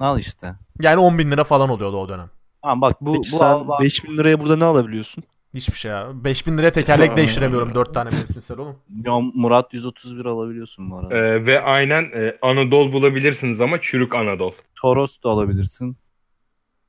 [0.00, 0.54] Al işte.
[0.80, 2.30] Yani 10 bin lira falan oluyordu o dönem.
[2.62, 5.24] Tamam bak bu Peki bu sen al- 5000 liraya burada ne alabiliyorsun?
[5.54, 6.08] Hiçbir şey ya.
[6.14, 8.76] 5000 liraya tekerlek değiştiremiyorum 4 tane mevsimsel oğlum.
[9.04, 11.16] Ya Murat 131 alabiliyorsun bu arada.
[11.16, 14.54] Ee, ve aynen e, Anadolu bulabilirsiniz ama çürük Anadolu.
[14.74, 15.96] Toros da alabilirsin.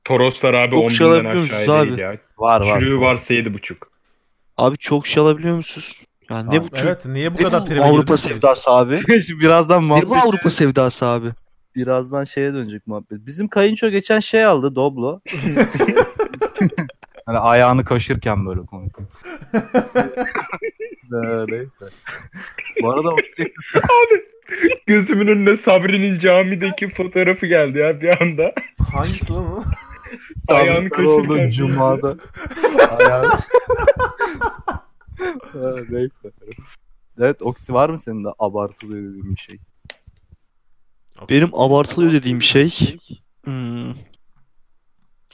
[0.04, 1.88] Toroslar abi Çok 10 şey binden alabiliyor musunuz aşağı abi?
[1.88, 2.16] değil ya.
[2.38, 2.80] Var var.
[2.80, 3.76] Çürüğü varsa 7,5.
[4.56, 6.02] Abi çok şey alabiliyor musunuz?
[6.30, 8.98] Yani ne bu Evet niye bu ne kadar tribe Avrupa sevdası abi?
[9.40, 11.28] Birazdan ne muhabbet bu Avrupa sevdası abi?
[11.76, 13.26] birazdan şeye dönecek muhabbet.
[13.26, 15.20] Bizim kayınço geçen şey aldı Doblo.
[17.26, 19.08] hani ayağını kaşırken böyle konuşuyor.
[21.12, 21.84] Ee, Neyse.
[22.82, 23.52] Bu arada şey-
[24.86, 28.52] Gözümün önüne Sabri'nin camideki fotoğrafı geldi ya bir anda.
[28.92, 29.64] Hangisi lan o?
[30.54, 31.50] Ayağını kaşırken.
[31.50, 32.16] Cuma'da.
[32.98, 33.32] Ayağını.
[35.52, 36.30] Ha, Neyse.
[37.18, 39.58] Evet Oksi var mı senin de abartılı dediğin bir şey?
[41.30, 42.96] Benim abartılıyor dediğim şey
[43.44, 43.94] hmm,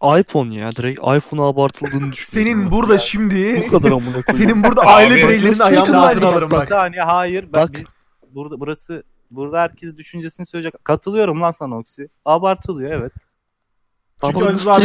[0.03, 0.73] iPhone ya.
[0.73, 2.53] Direkt iPhone'a abartıldığını düşünüyorum.
[2.55, 4.25] Senin burada şimdi bu kadar amına koyayım.
[4.45, 6.69] senin burada Abi, aile bireylerini nasıl ayağımın altına alırım Bir bak.
[6.69, 7.43] saniye hayır.
[7.53, 7.73] Ben, Bak.
[7.73, 7.85] biz,
[8.31, 10.85] burada burası burada herkes düşüncesini söyleyecek.
[10.85, 12.09] Katılıyorum lan sana Oksi.
[12.25, 13.13] Abartılıyor evet.
[14.25, 14.79] Çünkü Ama Aziz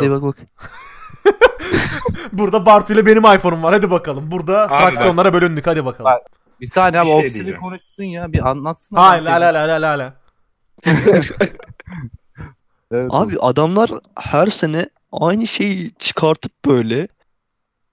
[0.00, 0.22] diye yok.
[0.22, 0.36] bak bak.
[2.32, 3.74] Burada Bartu ile benim iPhone'um var.
[3.74, 4.30] Hadi bakalım.
[4.30, 5.66] Burada fraksiyonlara bölündük.
[5.66, 6.10] Hadi bakalım.
[6.10, 6.22] Bak,
[6.60, 8.32] Bir saniye abi şey Oksi bir konuşsun ya.
[8.32, 8.96] Bir anlatsın.
[8.96, 10.14] Hayır la la la la la.
[12.92, 17.08] Evet, Abi adamlar her sene aynı şeyi çıkartıp böyle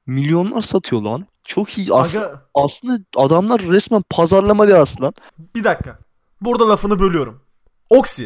[0.06, 1.26] milyonlar satıyor lan.
[1.44, 1.94] Çok iyi.
[1.94, 5.14] As- Aga aslında adamlar resmen pazarlama dersi lan.
[5.56, 5.98] bir dakika.
[6.42, 7.42] Burada lafını bölüyorum.
[7.90, 8.26] Oxy.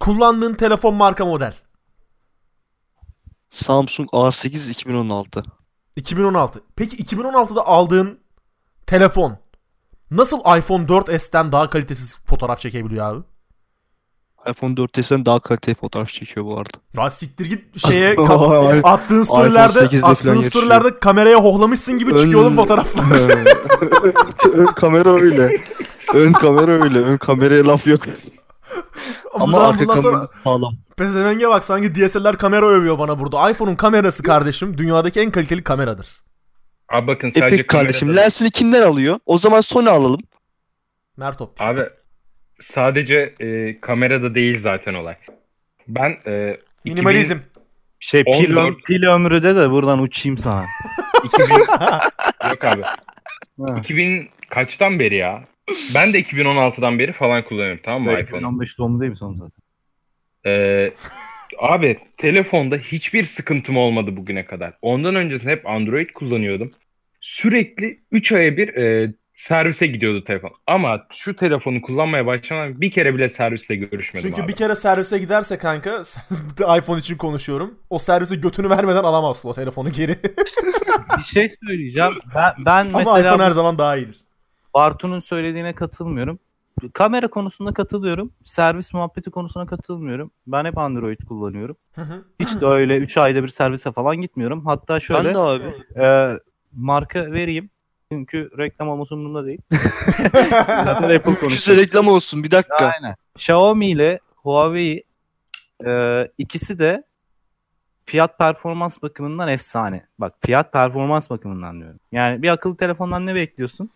[0.00, 1.54] Kullandığın telefon marka model.
[3.50, 5.42] Samsung A8 2016.
[5.96, 6.60] 2016.
[6.76, 8.20] Peki 2016'da aldığın
[8.86, 9.38] telefon
[10.10, 13.24] nasıl iPhone 4S'ten daha kalitesiz fotoğraf çekebiliyor abi?
[14.50, 17.02] iPhone 4s'ten daha kaliteli fotoğraf çekiyor bu arada.
[17.02, 22.40] Ya siktir git şeye ka- attığın storylerde 8'de falan attığın storylerde kameraya hohlamışsın gibi çıkıyor
[22.42, 23.04] oğlum fotoğraflar.
[24.54, 25.62] ön kamera öyle.
[26.14, 26.98] Ön kamera öyle.
[26.98, 28.00] Ön kameraya laf yok.
[29.34, 30.74] Ama Ama arka bundan sonra kamera sağlam.
[30.96, 33.50] Pezevenge bak sanki DSLR kamera övüyor bana burada.
[33.50, 36.22] iPhone'un kamerası kardeşim dünyadaki en kaliteli kameradır.
[36.92, 39.18] Abi bakın E sadece peki kardeşim kamerada- lensini kimden alıyor?
[39.26, 40.20] O zaman Sony alalım.
[41.16, 41.66] Mert Optik.
[41.66, 41.80] Abi
[42.60, 45.16] sadece e, kamerada değil zaten olay.
[45.88, 47.36] Ben e, Minimalizm.
[48.00, 50.64] Şey pil, 14 pil ömrü de de buradan uçayım sana.
[51.24, 52.82] 2000, 2000 yok abi.
[53.60, 53.78] Ha.
[53.78, 55.44] 2000 kaçtan beri ya?
[55.94, 58.38] Ben de 2016'dan beri falan kullanıyorum tamam mı Sen iPhone?
[58.38, 59.62] 2015 doğumlu değil mi son zaten?
[60.46, 60.92] Ee,
[61.58, 64.72] abi telefonda hiçbir sıkıntım olmadı bugüne kadar.
[64.82, 66.70] Ondan öncesinde hep Android kullanıyordum.
[67.20, 70.50] Sürekli 3 aya bir e, servise gidiyordu telefon.
[70.66, 74.48] Ama şu telefonu kullanmaya başlamadan bir kere bile servisle görüşmedim Çünkü abi.
[74.48, 76.02] bir kere servise giderse kanka
[76.78, 77.74] iPhone için konuşuyorum.
[77.90, 80.18] O servise götünü vermeden alamazsın o telefonu geri.
[81.18, 82.12] Bir şey söyleyeceğim.
[82.34, 84.16] Ben, ben Ama mesela iPhone her zaman daha iyidir.
[84.74, 86.38] Bartu'nun söylediğine katılmıyorum.
[86.92, 88.32] Kamera konusunda katılıyorum.
[88.44, 90.30] Servis muhabbeti konusuna katılmıyorum.
[90.46, 91.76] Ben hep Android kullanıyorum.
[91.94, 92.24] Hı hı.
[92.40, 94.66] Hiç de öyle 3 ayda bir servise falan gitmiyorum.
[94.66, 95.64] Hatta şöyle Ben de abi.
[95.96, 96.38] e,
[96.76, 97.70] marka vereyim.
[98.12, 99.60] Çünkü reklam olması umurumda değil.
[100.66, 101.78] Zaten Apple konuşuyor.
[101.78, 102.92] reklam olsun bir dakika.
[102.94, 103.14] Aynen.
[103.36, 105.04] Xiaomi ile Huawei
[105.86, 107.04] e, ikisi de
[108.04, 110.06] fiyat performans bakımından efsane.
[110.18, 112.00] Bak fiyat performans bakımından diyorum.
[112.12, 113.90] Yani bir akıllı telefondan ne bekliyorsun?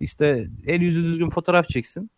[0.00, 2.10] İşte el yüzü düzgün fotoğraf çeksin.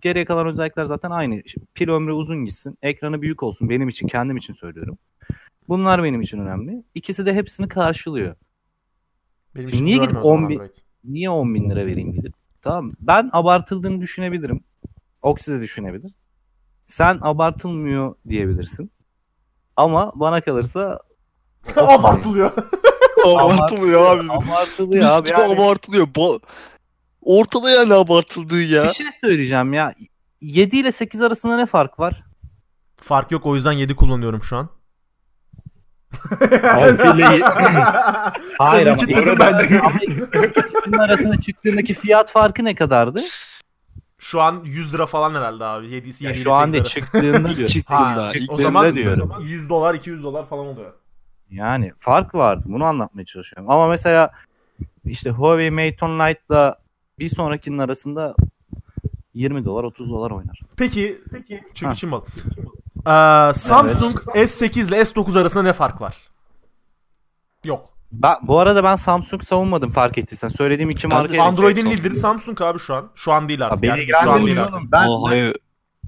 [0.00, 1.42] Geriye kalan özellikler zaten aynı.
[1.74, 2.78] Pil ömrü uzun gitsin.
[2.82, 3.70] Ekranı büyük olsun.
[3.70, 4.98] Benim için, kendim için söylüyorum.
[5.68, 6.82] Bunlar benim için önemli.
[6.94, 8.34] İkisi de hepsini karşılıyor.
[9.56, 10.74] Benim Niye için gidip görmüyor o zaman 10 bin- Android.
[11.04, 12.34] Niye 10 bin lira vereyim gidip?
[12.62, 12.92] Tamam?
[13.00, 14.60] Ben abartıldığını düşünebilirim.
[15.22, 16.12] Oksi de düşünebilir.
[16.86, 18.90] Sen abartılmıyor diyebilirsin.
[19.76, 21.00] Ama bana kalırsa
[21.76, 22.50] Abartılıyor.
[23.26, 24.32] Abartılıyor abi.
[24.32, 25.28] abartılıyor Mis abi.
[25.30, 26.06] Yani abartılıyor.
[26.06, 26.40] Ba-
[27.22, 28.84] Ortada yani abartıldığı ya.
[28.84, 29.94] bir şey söyleyeceğim ya.
[30.40, 32.24] 7 ile 8 arasında ne fark var?
[32.96, 34.68] Fark yok o yüzden 7 kullanıyorum şu an.
[36.74, 37.42] Altı ile-
[38.58, 39.80] Hayır ama, arada- bence.
[39.80, 43.20] ama ikisinin arasında çıktığındaki fiyat farkı ne kadardı?
[44.18, 45.86] Şu an 100 lira falan herhalde abi.
[45.86, 47.68] 7'si Ya 7 şu an değil çıktığında diyor.
[47.68, 48.26] çıktığında.
[48.26, 49.32] Ha, o zaman diyorum.
[49.42, 50.92] 100 dolar 200 dolar falan oluyor.
[51.50, 52.62] Yani fark vardı.
[52.66, 53.70] Bunu anlatmaya çalışıyorum.
[53.70, 54.30] Ama mesela
[55.04, 56.76] işte Huawei Mate 10 Lite'la
[57.18, 58.34] bir sonrakinin arasında
[59.34, 60.60] 20 dolar 30 dolar oynar.
[60.76, 61.96] Peki, peki çünkü.
[61.96, 62.24] Çin malı.
[63.06, 66.16] Ee, Samsung S8 ile S9 arasında ne fark var?
[67.64, 67.96] Yok.
[68.12, 70.48] Ben, bu arada ben Samsung savunmadım fark ettiysen.
[70.48, 71.42] Söylediğim de marka.
[71.42, 73.10] Android'in lideri Samsung abi şu an.
[73.14, 73.82] Şu an değil artık.
[73.82, 74.76] beni Yani şu an değil artık.
[74.76, 74.88] oğlum.
[74.92, 75.56] Ben, hayır.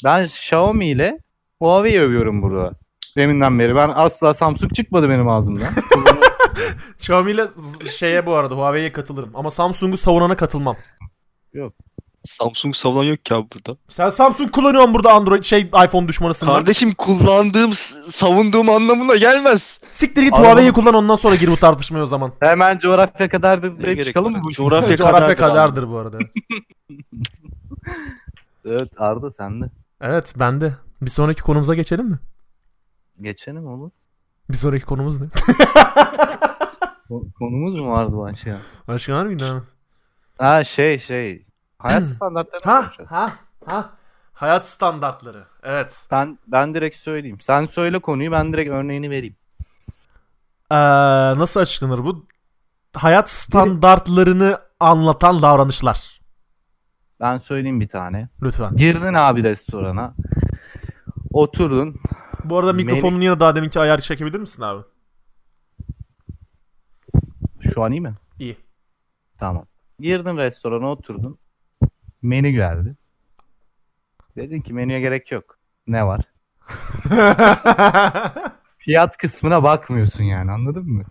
[0.04, 1.18] ben Xiaomi ile
[1.58, 2.72] Huawei övüyorum burada.
[3.16, 3.76] Deminden beri.
[3.76, 5.68] Ben asla Samsung çıkmadı benim ağzımdan.
[6.98, 7.46] Xiaomi ile
[7.90, 9.30] şeye bu arada Huawei'ye katılırım.
[9.34, 10.76] Ama Samsung'u savunana katılmam.
[12.24, 13.78] Samsung savunan yok ki abi burada.
[13.88, 16.46] Sen Samsung kullanıyorsun burada Android şey iPhone düşmanısın.
[16.46, 16.54] lan.
[16.54, 19.80] Kardeşim kullandığım, savunduğum anlamına gelmez.
[19.92, 20.46] Siktir git Anladım.
[20.50, 22.32] Huawei'yi kullan ondan sonra gir bu tartışmaya o zaman.
[22.40, 25.36] Hemen coğrafya kadardır deyip çıkalım mı bu Coğrafya Coğrafya kadardır abi.
[25.36, 26.18] kadardır bu arada.
[26.20, 26.32] evet.
[28.64, 29.70] Evet Arda sen de.
[30.00, 30.74] evet ben de.
[31.02, 32.18] Bir sonraki konumuza geçelim mi?
[33.20, 33.90] Geçelim olur.
[34.50, 35.26] Bir sonraki konumuz ne?
[37.10, 38.52] Ko- Konumuz mu vardı bu şey?
[38.88, 39.64] Başka var mıydı?
[40.38, 41.46] Ha şey şey.
[41.78, 43.32] Hayat standartlarını Ha ha
[43.66, 43.90] ha.
[44.32, 45.44] Hayat standartları.
[45.62, 46.06] Evet.
[46.10, 47.40] Ben ben direkt söyleyeyim.
[47.40, 49.36] Sen söyle konuyu ben direkt örneğini vereyim.
[50.70, 50.76] Ee,
[51.38, 52.26] nasıl açıklanır bu?
[52.94, 56.20] Hayat standartlarını anlatan davranışlar.
[57.20, 58.28] Ben söyleyeyim bir tane.
[58.42, 58.76] Lütfen.
[58.76, 60.14] Girdin abi restorana.
[61.32, 62.00] Oturdun.
[62.44, 64.82] Bu arada mikrofonun yanına daha deminki ayarı çekebilir misin abi?
[67.60, 68.14] Şu an iyi mi?
[68.38, 68.56] İyi.
[69.38, 69.64] Tamam.
[70.00, 71.38] Girdin restorana oturdun.
[72.22, 72.96] Menü geldi.
[74.36, 75.58] Dedin ki menüye gerek yok.
[75.86, 76.20] Ne var?
[78.78, 81.04] Fiyat kısmına bakmıyorsun yani anladın mı?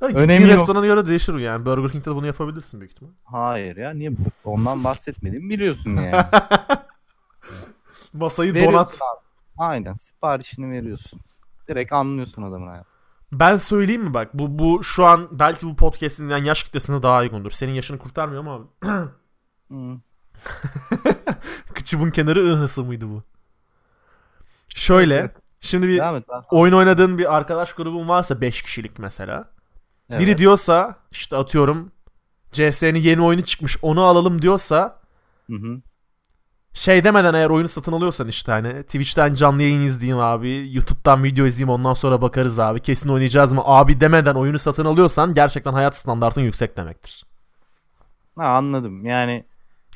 [0.00, 0.58] Önemi bir yok.
[0.58, 1.66] restorana göre değişir bu yani.
[1.66, 3.10] Burger King'de de bunu yapabilirsin büyük ihtimal.
[3.24, 4.10] Hayır ya niye
[4.44, 6.24] ondan bahsetmedim biliyorsun yani.
[8.12, 8.94] Masayı Veriyorsun donat.
[8.94, 9.24] abi.
[9.58, 11.20] Aynen siparişini veriyorsun.
[11.68, 12.94] Direkt anlıyorsun adamın hayatı.
[13.32, 17.20] Ben söyleyeyim mi bak bu bu şu an belki bu podcast'in yani yaş kitlesine daha
[17.20, 17.50] uygundur.
[17.50, 18.88] Senin yaşını kurtarmıyor mu abi?
[19.70, 20.00] Hı.
[21.74, 23.22] Kıçımın kenarı ıhısı mıydı bu?
[24.74, 25.30] Şöyle.
[25.60, 29.48] Şimdi bir et oyun oynadığın bir arkadaş grubun varsa 5 kişilik mesela.
[30.10, 30.20] Evet.
[30.20, 31.92] Biri diyorsa işte atıyorum
[32.52, 35.00] CS'nin yeni oyunu çıkmış onu alalım diyorsa
[35.50, 35.80] Hı hı.
[36.72, 41.46] şey demeden eğer oyunu satın alıyorsan işte hani Twitch'ten canlı yayın izleyeyim abi YouTube'dan video
[41.46, 45.96] izleyeyim ondan sonra bakarız abi kesin oynayacağız mı abi demeden oyunu satın alıyorsan gerçekten hayat
[45.96, 47.24] standartın yüksek demektir.
[48.36, 49.44] Ha, anladım yani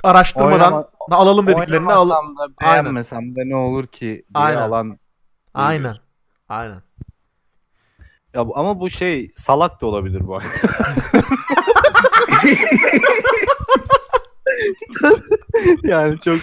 [0.03, 2.01] Araştırmadan Oynama- da alalım dediklerini al.
[2.03, 4.61] oynamasam da beğenmesem de ne olur ki diye Aynen.
[4.61, 4.99] alan
[5.55, 5.97] Aynen.
[6.49, 6.83] Aynen.
[8.35, 10.49] Ya bu- ama bu şey salak da olabilir bu arada.
[15.83, 16.39] yani çok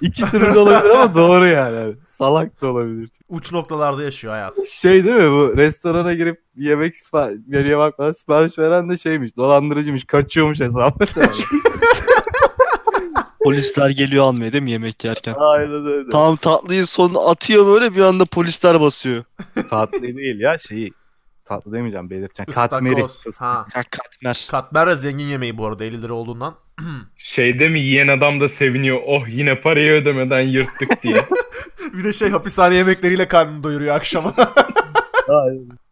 [0.00, 1.76] iki türlü de olabilir ama doğru yani.
[1.78, 1.96] Abi.
[2.06, 3.10] Salak da olabilir.
[3.28, 4.54] Uç noktalarda yaşıyor hayat.
[4.68, 10.04] Şey değil mi bu restorana girip yemek sipar- menüye bakmadan sipariş veren de şeymiş dolandırıcıymış
[10.04, 11.04] kaçıyormuş hesabı.
[13.44, 15.34] Polisler geliyor almaya değil mi yemek yerken?
[15.38, 16.10] Aynen öyle.
[16.10, 19.24] Tam tatlıyı sonuna atıyor böyle bir anda polisler basıyor.
[19.70, 20.92] Tatlı değil ya şeyi
[21.44, 22.52] tatlı demeyeceğim belirteceğim.
[22.52, 23.04] Katmeri.
[23.04, 23.40] Istakoz.
[23.40, 23.66] Ha.
[23.72, 24.48] Ha katmer.
[24.50, 26.54] Katmer de zengin yemeği bu arada 50 lira olduğundan.
[27.16, 29.00] Şeyde mi yiyen adam da seviniyor.
[29.06, 31.16] Oh yine parayı ödemeden yırttık diye.
[31.92, 34.34] Bir de şey hapishane yemekleriyle karnını doyuruyor akşama.
[35.28, 35.83] Aynen.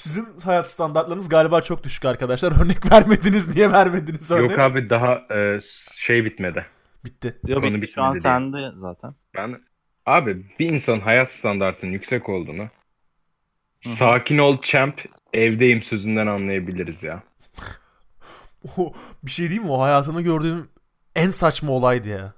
[0.00, 2.52] Sizin hayat standartlarınız galiba çok düşük arkadaşlar.
[2.64, 3.54] Örnek vermediniz.
[3.54, 4.50] Niye vermediniz örnek?
[4.50, 5.58] Yok abi daha e,
[5.98, 6.66] şey bitmedi.
[7.04, 7.36] Bitti.
[7.46, 9.14] Yok bitti şu an sende zaten.
[9.36, 9.60] Ben
[10.06, 13.94] abi bir insanın hayat standartının yüksek olduğunu Hı hı.
[13.94, 15.00] sakin ol champ
[15.32, 17.22] evdeyim sözünden anlayabiliriz ya.
[18.76, 19.72] O, bir şey diyeyim mi?
[19.72, 20.68] O hayatımda gördüğüm
[21.16, 22.34] en saçma olaydı ya.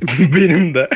[0.18, 0.88] Benim de.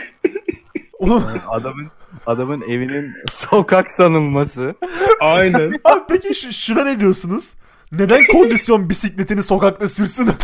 [0.99, 1.91] Oğlum Adamın
[2.27, 4.75] adamın evinin sokak sanılması.
[5.21, 5.81] Aynen.
[5.85, 7.55] abi peki şu, şuna ne diyorsunuz?
[7.93, 10.31] Neden kondisyon bisikletini sokakta sürsün?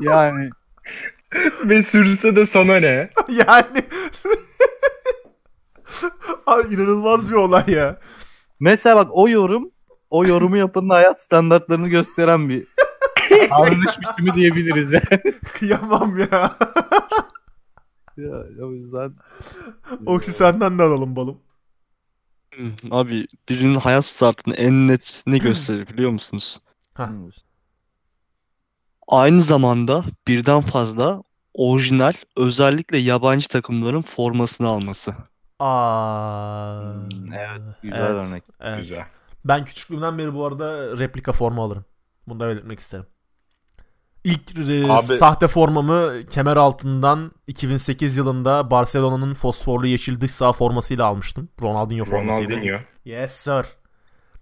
[0.00, 0.50] Yani
[1.64, 3.10] Ve sürse de sana ne?
[3.28, 3.82] yani
[6.46, 7.98] Abi inanılmaz bir olay ya.
[8.60, 9.70] mesela bak o yorum
[10.10, 12.66] o yorumu yapanın hayat standartlarını gösteren bir
[13.30, 15.34] davranış biçimi diyebiliriz yani.
[15.54, 16.56] Kıyamam ya.
[18.58, 19.14] ya o yüzden
[20.06, 21.40] Oksi senden de alalım balım.
[22.54, 26.60] Hı, Abi birinin hayat startını en net ne gösterir biliyor musunuz?
[29.08, 31.22] Aynı zamanda birden fazla
[31.54, 35.14] orijinal özellikle yabancı takımların formasını alması.
[35.58, 36.82] Aa.
[36.82, 38.44] Hmm, evet, güzel evet, örnek.
[38.60, 38.78] evet.
[38.84, 39.06] Güzel.
[39.44, 41.84] Ben küçüklüğümden beri bu arada replika forma alırım.
[42.26, 43.06] Bunu da belirtmek isterim.
[44.26, 51.06] İlk e, Abi- sahte formamı kemer altından 2008 yılında Barcelona'nın fosforlu yeşil dış saha formasıyla
[51.06, 51.48] almıştım.
[51.62, 52.50] Ronaldinho formasıyla.
[52.50, 52.78] Ronaldinho.
[53.04, 53.66] Yes sir.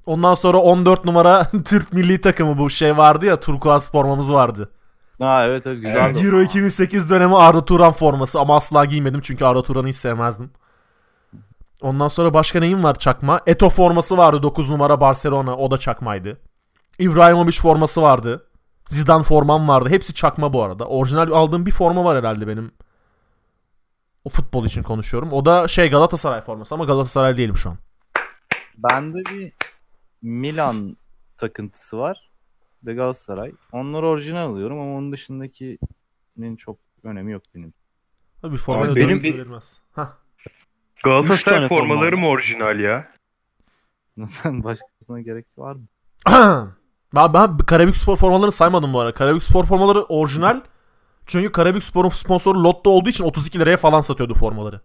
[0.06, 4.70] Ondan sonra 14 numara Türk milli takımı bu şey vardı ya turkuaz formamız vardı.
[5.18, 6.02] Ha evet evet güzel.
[6.06, 6.24] Evet.
[6.24, 10.50] Euro 2008 dönemi Arda Turan forması ama asla giymedim çünkü Arda Turan'ı hiç sevmezdim.
[11.82, 13.40] Ondan sonra başka neyim var çakma?
[13.46, 16.38] Eto forması vardı 9 numara Barcelona o da çakmaydı.
[16.98, 18.46] İbrahimovic forması vardı.
[18.88, 19.88] Zidane formam vardı.
[19.88, 20.86] Hepsi çakma bu arada.
[20.88, 22.72] Orijinal aldığım bir forma var herhalde benim.
[24.24, 25.32] O futbol için konuşuyorum.
[25.32, 27.76] O da şey Galatasaray forması ama Galatasaray değilim şu an.
[28.78, 29.52] Bende bir
[30.22, 30.96] Milan
[31.38, 32.30] takıntısı var.
[32.86, 33.52] ve Galatasaray.
[33.72, 37.72] Onları orijinal alıyorum ama onun dışındakinin çok önemi yok benim.
[38.58, 39.34] Formayla Abi benim bir...
[39.34, 39.80] verilmez.
[39.92, 40.12] Hah.
[41.04, 43.12] Galatasaray formaları mı orijinal ya?
[44.16, 45.86] Neden başkasına gerek var mı?
[47.14, 49.14] ben, ben Karabük Spor formalarını saymadım bu arada.
[49.14, 50.60] Karabük Spor formaları orijinal.
[51.26, 54.80] Çünkü Karabük Spor'un sponsoru Lotto olduğu için 32 liraya falan satıyordu formaları.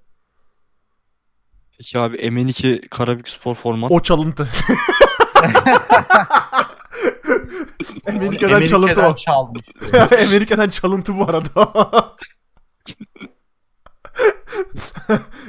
[1.77, 3.91] Peki abi M2 Karabük Spor format.
[3.91, 4.49] O çalıntı.
[8.07, 9.61] Amerika'dan çalıntı çalmış.
[10.27, 11.71] Amerika'dan çalıntı bu arada.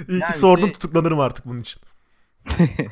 [0.09, 1.83] İyi ki Yani sordun şey- tutuklanırım artık bunun için.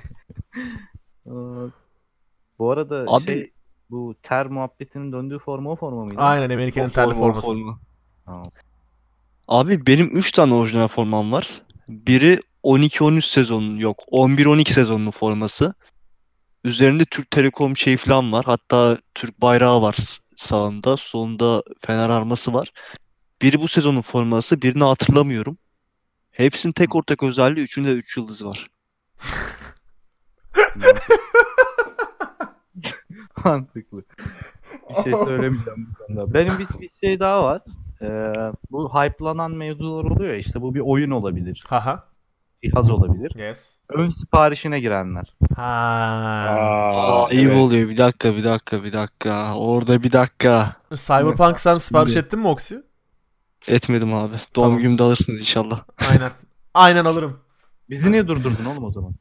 [2.59, 3.53] Bu arada Abi- şey
[3.90, 6.20] bu ter muhabbetinin döndüğü forma o forma mıydı?
[6.20, 7.46] Aynen Amerika'nın terli forma, forması.
[7.46, 7.79] forma.
[8.24, 8.51] Tamam.
[9.48, 11.62] Abi benim 3 tane orijinal formam var.
[11.88, 14.05] Biri 12-13 sezonun yok.
[14.12, 15.74] 11-12 sezonunun forması.
[16.64, 18.44] Üzerinde Türk Telekom şey falan var.
[18.44, 19.96] Hatta Türk bayrağı var
[20.37, 20.96] sağında.
[20.96, 22.72] Solunda Fener arması var.
[23.42, 24.62] Biri bu sezonun forması.
[24.62, 25.59] Birini hatırlamıyorum.
[26.31, 28.70] Hepsinin tek ortak özelliği üçünde 3 yıldız var.
[33.44, 34.03] Mantıklı.
[34.90, 36.35] Bir şey söylemeyeceğim bu konuda.
[36.35, 37.62] Benim bir, bir şey daha var.
[38.03, 38.33] Ee,
[38.70, 41.64] bu hype'lanan mevzular oluyor ya işte bu bir oyun olabilir.
[41.68, 42.05] Haha.
[42.64, 43.33] Cihaz olabilir.
[43.37, 43.79] Yes.
[43.88, 45.35] Ön siparişine girenler.
[45.57, 45.62] Ha.
[45.62, 47.57] Aa, Ayıp evet.
[47.59, 47.88] oluyor.
[47.88, 49.55] Bir dakika, bir dakika, bir dakika.
[49.57, 50.77] Orada bir dakika.
[50.94, 52.83] Cyberpunk sen sipariş Şimdi- ettin mi Oksi?
[53.68, 54.35] Etmedim abi.
[54.57, 54.79] Doğum Tamam.
[54.79, 55.85] günümde alırsınız inşallah.
[56.11, 56.31] Aynen.
[56.74, 57.40] Aynen alırım.
[57.90, 59.14] Bizi niye durdurdun oğlum o zaman?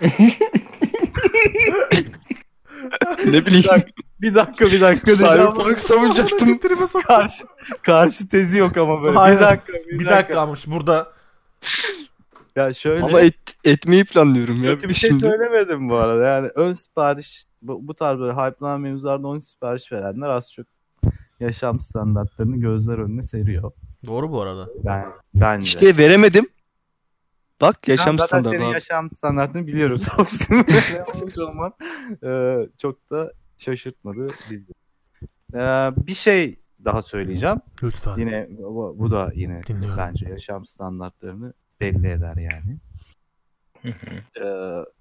[3.26, 3.84] ne bileyim.
[4.20, 5.14] Bir dakika bir dakika.
[5.14, 6.58] Cyberpunk savunacaktım.
[7.06, 7.44] Karşı,
[7.82, 9.18] karşı tezi yok ama böyle.
[9.18, 9.36] Aynen.
[9.36, 11.12] Bir dakika bir, Bir dakika almış burada.
[12.56, 13.04] Ya şöyle.
[13.04, 14.74] Ama et, etmeyi planlıyorum ya.
[14.74, 15.24] Kötü bir şey şimdi.
[15.24, 16.26] söylemedim bu arada.
[16.26, 20.66] Yani ön sipariş bu, bu tarz böyle hype'lanan mevzularda ön sipariş verenler az çok
[21.40, 23.72] yaşam standartlarını gözler önüne seriyor.
[24.06, 24.68] Doğru bu arada.
[24.84, 25.62] Ben bence.
[25.62, 26.46] İşte veremedim.
[27.60, 28.74] Bak yaşam Zaten standartı senin abi.
[28.74, 30.06] yaşam standartını biliyoruz.
[31.24, 31.72] o zaman
[32.24, 34.72] e, çok da şaşırtmadı bizi.
[35.54, 35.58] E,
[36.06, 37.60] bir şey daha söyleyeceğim.
[37.82, 38.18] Lütfen.
[38.18, 39.98] Yine bu, bu da yine Dinliyorum.
[39.98, 42.78] bence yaşam standartlarını belli eder yani.
[43.82, 44.40] Hı hı.
[44.40, 44.44] E,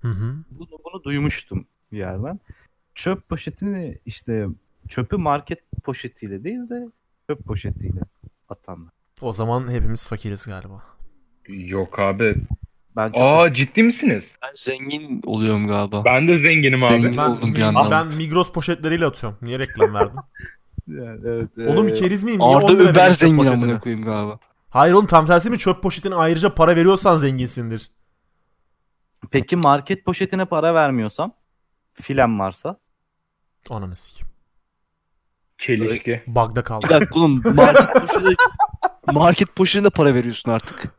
[0.02, 0.36] Hı hı.
[0.52, 2.40] bunu, bunu duymuştum bir yerden.
[2.96, 4.48] Çöp poşetini işte
[4.88, 6.88] çöpü market poşetiyle değil de
[7.30, 8.02] çöp poşetiyle
[8.50, 8.94] atanlar.
[9.22, 10.84] O zaman hepimiz fakiriz galiba.
[11.50, 12.36] Yok abi.
[12.96, 14.36] Ben çok Aa ciddi misiniz?
[14.42, 16.06] Ben zengin oluyorum galiba.
[16.06, 16.94] Ben de zenginim abi.
[16.94, 17.18] Zengin.
[17.18, 17.92] Ben, oldum bir yandan.
[17.92, 19.38] ben Migros poşetleriyle atıyorum.
[19.42, 20.20] Niye reklam verdin?
[20.88, 22.40] Yani evet, Oğlum e, keriz miyim?
[22.40, 24.40] Niye Arda 10 lira Uber zengin amına koyayım galiba.
[24.70, 25.58] Hayır oğlum tam tersi mi?
[25.58, 27.92] Çöp poşetine ayrıca para veriyorsan zenginsindir.
[29.32, 31.34] Peki market poşetine para vermiyorsam
[31.94, 32.80] filan varsa
[33.70, 34.28] Ananı sikeyim.
[35.58, 36.24] Çelişki.
[36.28, 36.86] Bug'da kaldı.
[36.86, 38.36] Bir dakika oğlum market poşetine,
[39.14, 40.99] market poşetine para veriyorsun artık.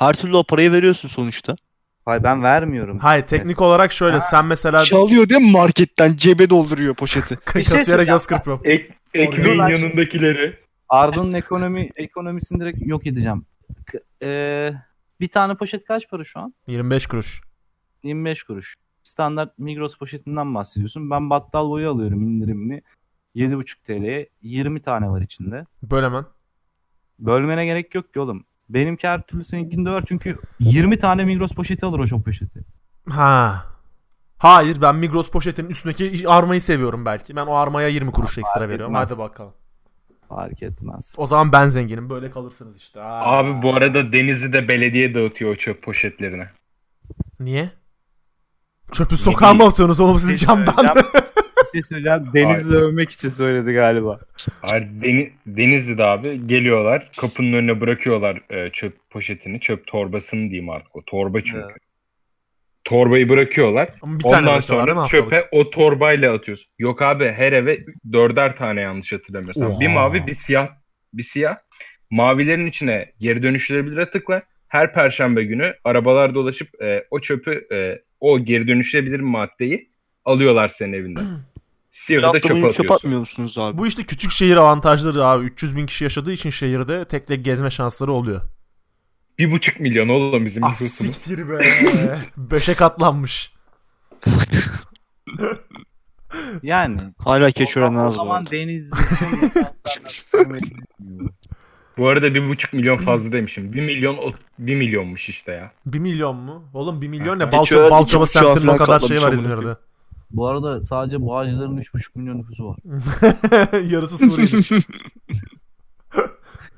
[0.00, 1.56] Her türlü o parayı veriyorsun sonuçta.
[2.04, 2.98] Hayır ben vermiyorum.
[2.98, 7.36] Hayır teknik olarak şöyle sen mesela Çalıyor değil mi marketten cebe dolduruyor poşeti.
[7.44, 8.18] kasiyere söyleyeceğim.
[8.18, 8.62] göz kırpıyorum.
[8.68, 10.56] Ek, ekmeğin Oradan- yanındakileri.
[10.88, 13.44] Arda'nın ekonomi ekonomisini direkt yok edeceğim.
[13.86, 14.72] K- e,
[15.20, 16.54] bir tane poşet kaç para şu an?
[16.66, 17.42] 25 kuruş.
[18.02, 18.74] 25 kuruş.
[19.02, 21.10] Standart Migros poşetinden bahsediyorsun.
[21.10, 22.82] Ben battal boyu alıyorum indirimli.
[23.36, 25.66] 7,5 TL'ye 20 tane var içinde.
[25.82, 26.24] Böyle hemen.
[27.18, 28.44] Bölmene gerek yok ki oğlum.
[28.74, 32.60] Benimki her türlü seninkinde var çünkü 20 tane Migros poşeti alır o çok poşeti.
[33.08, 33.64] Ha.
[34.38, 37.36] Hayır ben Migros poşetinin üstündeki armayı seviyorum belki.
[37.36, 38.94] Ben o armaya 20 kuruş ekstra veriyorum.
[38.96, 39.10] etmez.
[39.10, 39.52] Hadi bakalım.
[40.28, 41.14] Fark etmez.
[41.16, 42.10] O zaman ben zenginim.
[42.10, 43.00] Böyle kalırsınız işte.
[43.02, 43.38] Aa.
[43.38, 46.46] Abi bu arada Denizli'de belediye dağıtıyor o çöp poşetlerini.
[47.40, 47.70] Niye?
[48.92, 50.76] Çöpü sokağa mı atıyorsunuz oğlum siz camdan?
[50.96, 51.02] Bir
[51.72, 52.26] şey söyleyeceğim.
[52.34, 54.18] Denizli övmek için söyledi galiba.
[54.62, 60.96] Hayır, Deni- Denizli'de abi geliyorlar kapının önüne bırakıyorlar e, çöp poşetini çöp torbasını diyeyim artık
[60.96, 61.58] o torba çünkü.
[61.58, 61.76] Evet.
[62.84, 63.88] Torbayı bırakıyorlar.
[64.02, 66.72] Ama bir tane Ondan sonra çöpe o torbayla atıyorsun.
[66.78, 67.78] Yok abi her eve
[68.12, 69.80] dörder tane yanlış hatırlamıyorsam.
[69.80, 70.68] Bir mavi bir siyah
[71.14, 71.56] bir siyah.
[72.10, 78.40] Mavilerin içine geri dönüştürülebilir atıkla her perşembe günü arabalar dolaşıp e, o çöpü e, o
[78.44, 79.90] geri dönüştürülebilir maddeyi
[80.24, 81.24] alıyorlar senin evinden.
[81.90, 82.94] Bir Siyahı da çöpe boyunca çöp atıyorsun.
[82.94, 83.78] atmıyor musunuz abi?
[83.78, 85.44] Bu işte küçük şehir avantajları abi.
[85.44, 88.40] 300 bin kişi yaşadığı için şehirde tek tek gezme şansları oluyor.
[89.38, 91.16] Bir buçuk milyon oğlum bizim Ah nüfusumuz.
[91.16, 91.78] siktir be.
[92.36, 93.52] Beşe katlanmış.
[96.62, 97.00] Yani.
[97.18, 97.50] Hala
[97.96, 98.50] o az zaman var.
[98.50, 98.96] Denizli
[101.98, 103.72] Bu arada bir buçuk milyon fazla demişim.
[103.72, 105.72] Bir milyon bir milyonmuş işte ya.
[105.86, 106.64] 1 milyon mu?
[106.74, 107.52] Oğlum 1 milyon ne?
[107.52, 109.76] Balça, buçuğa semtinin o kadar şey var İzmir'de.
[110.30, 112.76] Bu arada sadece Bağcılar'ın 3,5 milyon nüfusu var.
[113.90, 114.62] Yarısı Suriyeli.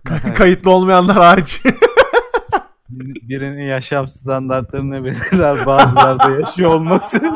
[0.04, 1.62] Kay- kayıtlı olmayanlar hariç.
[2.88, 7.20] Bir- Birinin yaşam standartlarını belirler Bağcılar'da yaşıyor olması.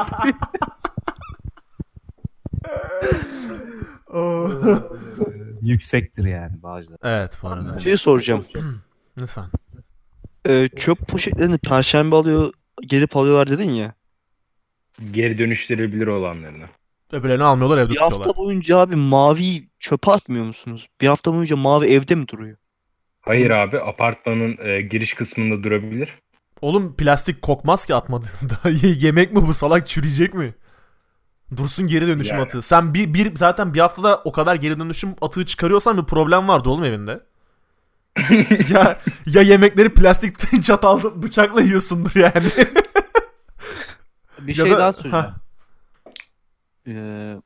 [5.62, 6.98] Yüksektir yani Bağcılar.
[7.02, 7.78] evet bu arada.
[7.78, 8.44] Şey soracağım.
[9.20, 9.44] Lütfen.
[10.48, 12.52] Ee, çöp poşetlerini perşembe alıyor,
[12.86, 13.94] gelip alıyorlar dedin ya.
[15.11, 16.64] Geri dönüştürülebilir olanlarını.
[17.12, 18.18] Öbürlerini almıyorlar evde Bir tutuyorlar.
[18.26, 20.88] hafta boyunca abi mavi çöpe atmıyor musunuz?
[21.01, 22.57] Bir hafta boyunca mavi evde mi duruyor?
[23.20, 26.09] Hayır abi apartmanın e, giriş kısmında durabilir.
[26.61, 28.61] Oğlum plastik kokmaz ki atmadığında.
[28.82, 30.55] Ye- Yemek mi bu salak çürüyecek mi?
[31.57, 32.44] Dursun geri dönüşüm Yani.
[32.44, 32.62] atığı.
[32.62, 36.68] Sen bir, bir zaten bir haftada o kadar geri dönüşüm atığı çıkarıyorsan bir problem vardı
[36.68, 37.20] oğlum evinde.
[38.72, 42.47] ya ya yemekleri plastik çatalda bıçakla yiyorsundur yani.
[44.47, 45.34] Bir Ya şey da- daha söyleyeceğim.
[46.86, 47.36] Ee,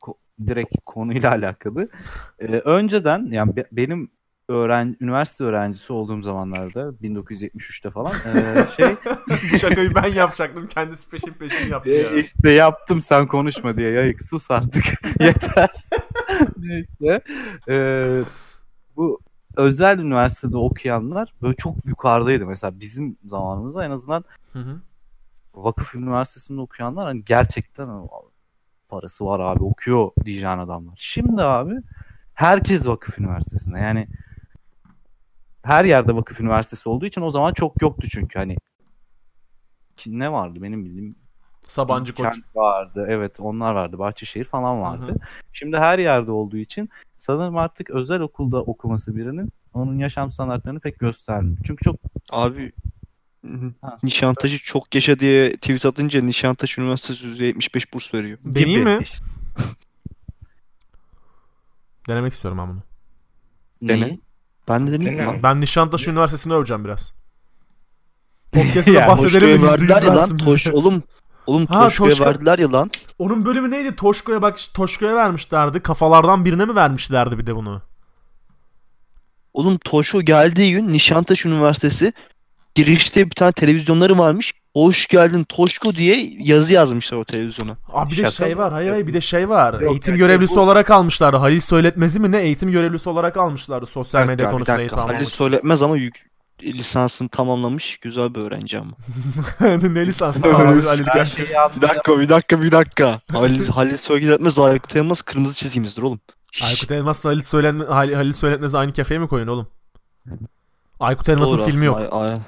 [0.00, 0.16] ko-
[0.46, 1.88] direkt konuyla alakalı.
[2.38, 4.10] Ee, önceden yani be- benim
[4.48, 8.86] öğren üniversite öğrencisi olduğum zamanlarda 1973'te falan ee, şey
[9.52, 10.66] Bu şakayı ben yapacaktım.
[10.68, 12.10] Kendisi peşin peşin yaptı ya.
[12.10, 14.84] e, işte yaptım sen konuşma diye yayık sus artık
[15.20, 15.70] yeter.
[16.56, 17.20] Neyse.
[17.68, 18.22] Ee,
[18.96, 19.20] bu
[19.56, 24.80] özel üniversitede okuyanlar böyle çok yukarıdaydı mesela bizim zamanımızda en azından Hı hı.
[25.64, 28.08] Vakıf üniversitesinde okuyanlar hani gerçekten hani
[28.88, 30.94] parası var abi okuyor diyeceğin adamlar.
[30.96, 31.74] Şimdi abi
[32.34, 34.08] herkes vakıf üniversitesinde yani
[35.62, 38.56] her yerde vakıf üniversitesi olduğu için o zaman çok yoktu çünkü hani
[39.96, 41.16] ki ne vardı benim bildiğim
[41.62, 42.34] Sabancı Koç.
[42.54, 45.06] Vardı evet onlar vardı Bahçeşehir falan vardı.
[45.06, 45.18] Hı hı.
[45.52, 50.98] Şimdi her yerde olduğu için sanırım artık özel okulda okuması birinin onun yaşam standartlarını pek
[50.98, 51.58] göstermiyor.
[51.64, 51.96] Çünkü çok
[52.30, 52.72] Abi
[53.82, 53.98] Ha.
[54.02, 58.38] Nişantaşı çok yaşa diye tweet atınca Nişantaşı Üniversitesi %75 burs veriyor.
[58.44, 59.02] Deneyeyim gibi mi?
[59.02, 59.24] işte.
[62.08, 62.82] Denemek istiyorum ben bunu.
[63.88, 64.06] Dene.
[64.06, 64.20] Neyi?
[64.68, 65.24] Ben de dedim Dene.
[65.26, 65.42] lan.
[65.42, 67.12] Ben Nişantaşı Üniversitesi'ni öveceğim biraz.
[68.52, 70.36] Podcast'ta Ya, bahsedelim Yüzde verdiler ya lan.
[70.36, 71.02] Toş, oğlum
[71.46, 72.90] oğlum Ha, Toşko'ya Toşko- verdiler ya lan.
[73.18, 73.96] Onun bölümü neydi?
[73.96, 75.80] Toşko'ya bak Toşko'ya vermişlerdi.
[75.80, 77.82] Kafalardan birine mi vermişlerdi bir de bunu?
[79.54, 82.12] Oğlum Toşko geldiği gün Nişantaşı Üniversitesi
[82.84, 84.52] girişte bir tane televizyonları varmış.
[84.74, 87.76] Hoş geldin Toşko diye yazı yazmışlar o televizyona.
[87.92, 88.60] Abi bir de Şaka şey mı?
[88.60, 88.72] var.
[88.72, 89.80] Hayır hayır bir de şey var.
[89.80, 91.36] Yok, eğitim yani görevlisi bu- olarak almışlardı.
[91.36, 92.38] Halil Söyletmez'i mi ne?
[92.38, 95.36] Eğitim görevlisi olarak almışlardı sosyal medya dakika, konusunda eğitim Halil almak için.
[95.36, 96.26] söyletmez ama yük,
[96.62, 97.96] lisansını tamamlamış.
[97.98, 98.92] Güzel bir öğrenci ama.
[99.82, 101.06] ne lisansı tamamlamış şeyi
[101.76, 103.20] Bir dakika bir dakika bir dakika.
[103.32, 106.20] Halil, Halil söyletmez Aykut Elmas kırmızı çizgimizdir oğlum.
[106.64, 109.68] Aykut Elmas'la Halil, Söyletme, Halil, Halil Söyletmez'i aynı kefeye mi koyun oğlum?
[111.00, 111.96] Aykut Elmas'ın filmi yok.
[111.98, 112.38] ay- ay-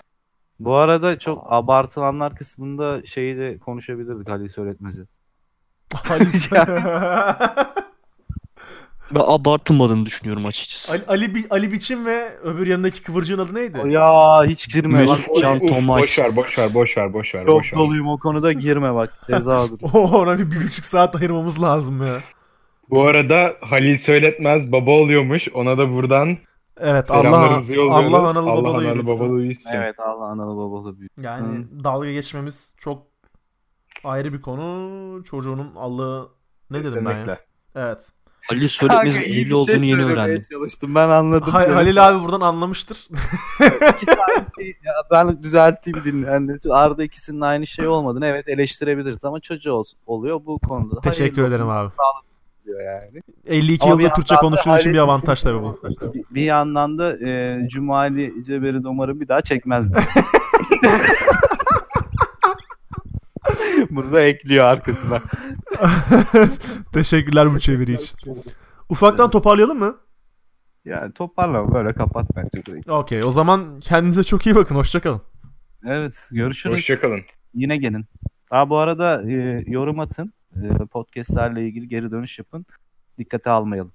[0.61, 5.03] Bu arada çok abartılanlar kısmında şeyi de konuşabilirdik Halil Söyletmez'i.
[5.95, 6.27] Halil
[9.15, 10.93] Ben abartılmadığını düşünüyorum açıkçası.
[10.93, 13.79] Ali, Ali, Bi- Ali Biçim ve öbür yanındaki kıvırcığın adı neydi?
[13.87, 15.19] Ya hiç girme bak.
[15.19, 16.03] Mesut Can Uf, Tomay.
[16.03, 17.47] boş ver boş ver boş ver boş ver.
[17.47, 17.79] Çok boş ver.
[17.79, 19.13] doluyum o konuda girme bak.
[19.31, 19.81] Cezadır.
[19.95, 22.23] Ona bir, bir buçuk saat ayırmamız lazım ya.
[22.91, 25.49] Bu arada Halil Söyletmez baba oluyormuş.
[25.55, 26.39] Ona da buradan
[26.81, 27.29] Evet Allah.
[27.29, 29.07] Allah analı Allah babalı analı büyütsün.
[29.07, 29.71] babalı büyütsün.
[29.77, 31.13] evet Allah analı babalı büyük.
[31.21, 33.03] Yani dalga geçmemiz çok
[34.05, 35.25] ayrı bir konu.
[35.25, 36.29] Çocuğunun Allah'ı
[36.71, 37.17] ne dedim ben ya?
[37.17, 37.41] Kesinlikle.
[37.75, 38.13] Evet.
[38.49, 38.69] Halil
[39.05, 40.43] bir evli olduğunu şey yeni öğrendim.
[40.53, 41.53] çalıştım ben anladım.
[41.53, 41.75] Ha-.
[41.75, 43.09] Halil abi buradan anlamıştır.
[43.95, 44.93] İkisi aynı şey ya.
[45.11, 46.71] Ben düzelteyim dinleyenler için.
[46.71, 51.01] Arada ikisinin aynı şey olmadığını evet eleştirebiliriz ama çocuğu ol- oluyor bu konuda.
[51.01, 52.30] Teşekkür Hayırlı ederim olsun abi.
[52.71, 53.23] Diyor yani.
[53.47, 55.81] 52 Ama yılda Türkçe konuştuğun için bir avantaj tabii bu.
[56.15, 60.05] Bir, bir yandan da e, Cumali Ceberi Domar'ı bir daha çekmez diyor.
[63.91, 65.23] Bunu da ekliyor arkasına.
[66.93, 68.19] Teşekkürler bu çeviri için.
[68.89, 69.97] Ufaktan toparlayalım mı?
[70.85, 72.83] Yani toparlama böyle kapat bence burayı.
[72.89, 74.75] Okey o zaman kendinize çok iyi bakın.
[74.75, 75.23] Hoşçakalın.
[75.87, 76.77] Evet görüşürüz.
[76.77, 77.21] Hoşçakalın.
[77.55, 78.05] Yine gelin.
[78.51, 80.33] Aa, bu arada e, yorum atın.
[80.57, 82.67] E, podcastlerle ilgili geri dönüş yapın.
[83.19, 83.93] Dikkate almayalım.